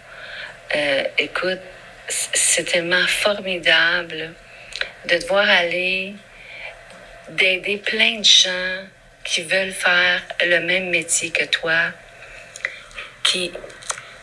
[0.75, 1.59] Euh, écoute,
[2.07, 4.33] c'est tellement formidable
[5.05, 6.15] de te voir aller,
[7.29, 8.85] d'aider plein de gens
[9.23, 11.91] qui veulent faire le même métier que toi,
[13.23, 13.51] qui,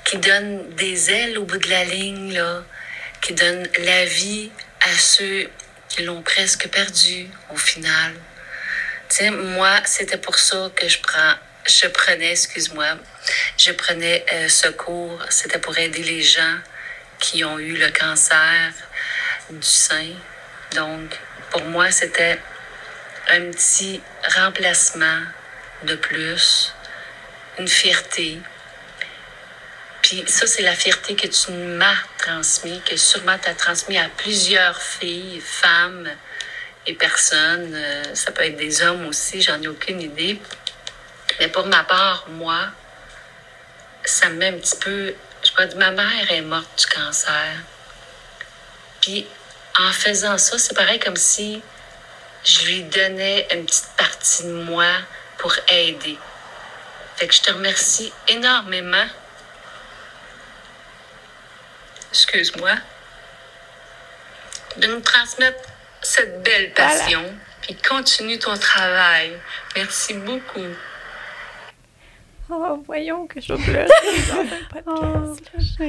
[0.04, 2.62] qui donne des ailes au bout de la ligne, là,
[3.20, 4.50] qui donne la vie
[4.80, 5.50] à ceux
[5.88, 8.12] qui l'ont presque perdu au final.
[9.08, 11.34] Tu sais, moi, c'était pour ça que je prends,
[11.66, 12.98] je prenais, excuse-moi,
[13.56, 15.18] je prenais euh, secours.
[15.30, 16.58] C'était pour aider les gens
[17.18, 18.72] qui ont eu le cancer
[19.50, 20.10] du sein.
[20.74, 21.18] Donc,
[21.50, 22.38] pour moi, c'était
[23.30, 24.00] un petit
[24.36, 25.20] remplacement
[25.84, 26.74] de plus,
[27.58, 28.38] une fierté.
[30.02, 34.08] Puis ça, c'est la fierté que tu m'as transmis, que sûrement tu as transmis à
[34.16, 36.10] plusieurs filles, femmes
[36.86, 37.72] et personnes.
[37.74, 40.38] Euh, ça peut être des hommes aussi, j'en ai aucune idée.
[41.40, 42.68] Mais pour ma part, moi,
[44.04, 45.14] ça me met un petit peu...
[45.44, 47.56] Je pourrais dire, ma mère est morte du cancer.
[49.00, 49.26] Puis
[49.78, 51.62] en faisant ça, c'est pareil comme si
[52.44, 54.86] je lui donnais une petite partie de moi
[55.38, 56.18] pour aider.
[57.16, 59.06] Fait que je te remercie énormément.
[62.10, 62.72] Excuse-moi.
[64.76, 65.68] De nous transmettre
[66.02, 67.22] cette belle passion.
[67.62, 69.38] Puis continue ton travail.
[69.76, 70.66] Merci beaucoup.
[72.50, 73.86] Oh, voyons que je vais pleurer
[74.28, 75.50] dans podcast.
[75.80, 75.88] là.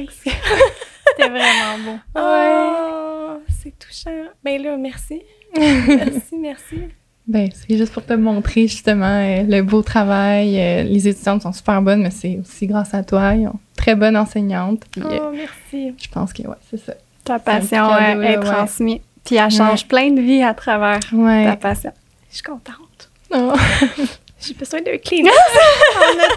[1.16, 1.98] C'était vraiment beau.
[2.16, 4.10] Oh, c'est touchant.
[4.42, 5.22] Ben là, merci.
[5.56, 6.76] merci, merci.
[7.26, 10.60] Ben, c'est juste pour te montrer justement euh, le beau travail.
[10.60, 13.34] Euh, les étudiantes sont super bonnes, mais c'est aussi grâce à toi.
[13.34, 14.82] Ils ont très bonne enseignante.
[14.90, 15.94] Puis euh, Oh, merci.
[15.98, 16.94] je pense que ouais, c'est ça.
[17.24, 18.44] Ta passion petit cadeau, euh, là, est ouais.
[18.44, 19.00] transmise.
[19.24, 21.92] Puis elle change plein de vies à travers ta passion.
[22.30, 23.10] Je suis contente.
[23.32, 23.52] Oh.
[24.46, 25.24] J'ai besoin d'un clean.
[25.24, 25.32] on a
[26.22, 26.28] ça,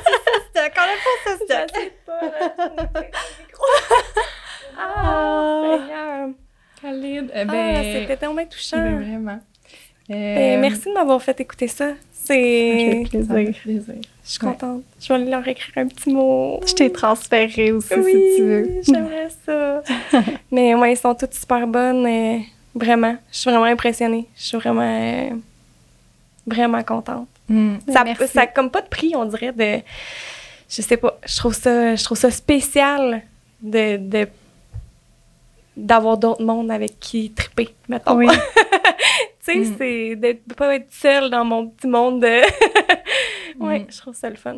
[0.50, 0.72] stock.
[0.78, 1.70] On a pas ça, stock.
[1.74, 3.04] J'arrête pas, là.
[4.82, 6.30] Ah, Seigneur.
[6.82, 8.78] Khalid, eh Ah, ben, c'était tellement touchant.
[8.78, 9.40] ben, vraiment.
[10.08, 10.16] Ben,
[10.58, 11.92] Euh, merci de m'avoir fait écouter ça.
[12.12, 13.04] C'est.
[13.10, 13.34] Plaisir.
[13.64, 13.84] plaisir.
[13.88, 14.84] Je Je suis contente.
[15.02, 16.60] Je vais leur écrire un petit mot.
[16.66, 18.70] Je t'ai transféré aussi, oui, si tu veux.
[18.84, 19.82] j'aimerais ça.
[20.52, 22.08] Mais ouais, ils sont toutes super bonnes.
[22.08, 22.46] et
[22.76, 24.28] vraiment, je suis vraiment impressionnée.
[24.38, 25.30] Je suis vraiment, euh,
[26.50, 27.28] vraiment contente.
[27.48, 27.76] Mm.
[27.92, 28.28] Ça, Merci.
[28.28, 29.82] ça comme pas de prix, on dirait, de...
[30.70, 33.22] Je sais pas, je trouve ça, je trouve ça spécial
[33.62, 33.98] de...
[33.98, 34.28] de
[35.78, 38.18] d'avoir d'autres mondes avec qui triper, mettons.
[38.18, 38.28] Oui.
[39.46, 39.76] tu sais, Mm.
[39.78, 42.42] c'est de de pas être seule dans mon petit monde de...
[43.64, 43.86] ouais, Mm.
[43.90, 44.58] je trouve ça le fun.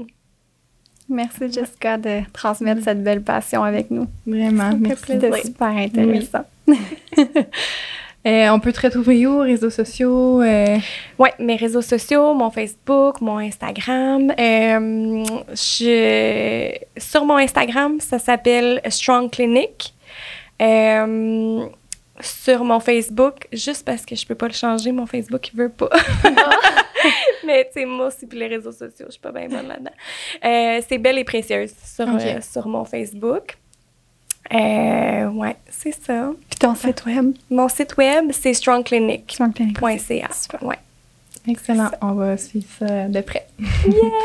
[1.10, 4.08] Merci, Jessica, de transmettre cette belle passion avec nous.
[4.26, 5.04] Vraiment, merci.
[5.06, 5.30] plaisir.
[5.36, 6.46] C'était super intéressant.
[8.28, 10.42] Euh, on peut te retrouver où, réseaux sociaux?
[10.42, 10.78] euh,
[11.18, 14.32] Ouais, mes réseaux sociaux, mon Facebook, mon Instagram.
[14.40, 19.94] Euh, je, sur mon Instagram, ça s'appelle Strong Clinic.
[20.62, 21.66] Euh,
[22.20, 25.70] sur mon Facebook, juste parce que je peux pas le changer, mon Facebook, il veut
[25.70, 25.90] pas.
[27.44, 30.84] Mais tu sais, moi aussi, puis les réseaux sociaux, je suis pas bien bonne là-dedans.
[30.88, 33.58] C'est Belle et Précieuse sur mon Facebook.
[34.54, 36.32] Euh, ouais, c'est ça.
[36.50, 39.34] Puis ton site web, Mon site web, c'est strongclinic.ca.
[39.34, 39.82] Strong Clinic.
[39.82, 40.78] Ouais.
[41.48, 41.90] Excellent.
[42.02, 43.48] On va suivre ça de près.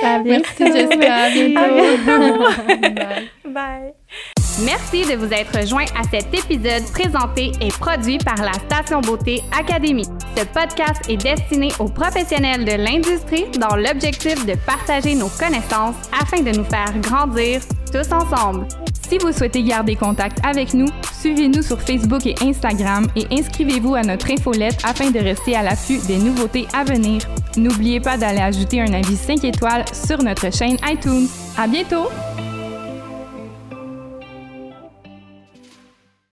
[0.02, 0.44] À bientôt.
[0.58, 1.14] Merci, Jessica.
[1.14, 2.44] À bientôt.
[2.94, 3.52] Bye.
[3.52, 3.92] Bye.
[4.64, 9.42] Merci de vous être rejoint à cet épisode présenté et produit par la Station Beauté
[9.56, 10.06] Académie.
[10.34, 16.40] Ce podcast est destiné aux professionnels de l'industrie dans l'objectif de partager nos connaissances afin
[16.40, 17.60] de nous faire grandir
[17.92, 18.66] tous ensemble.
[19.06, 20.88] Si vous souhaitez garder contact avec nous,
[21.20, 25.98] suivez-nous sur Facebook et Instagram et inscrivez-vous à notre infolette afin de rester à l'affût
[26.06, 27.20] des nouveautés à venir.
[27.58, 31.28] N'oubliez pas d'aller ajouter un avis 5 étoiles sur notre chaîne iTunes.
[31.58, 32.08] À bientôt!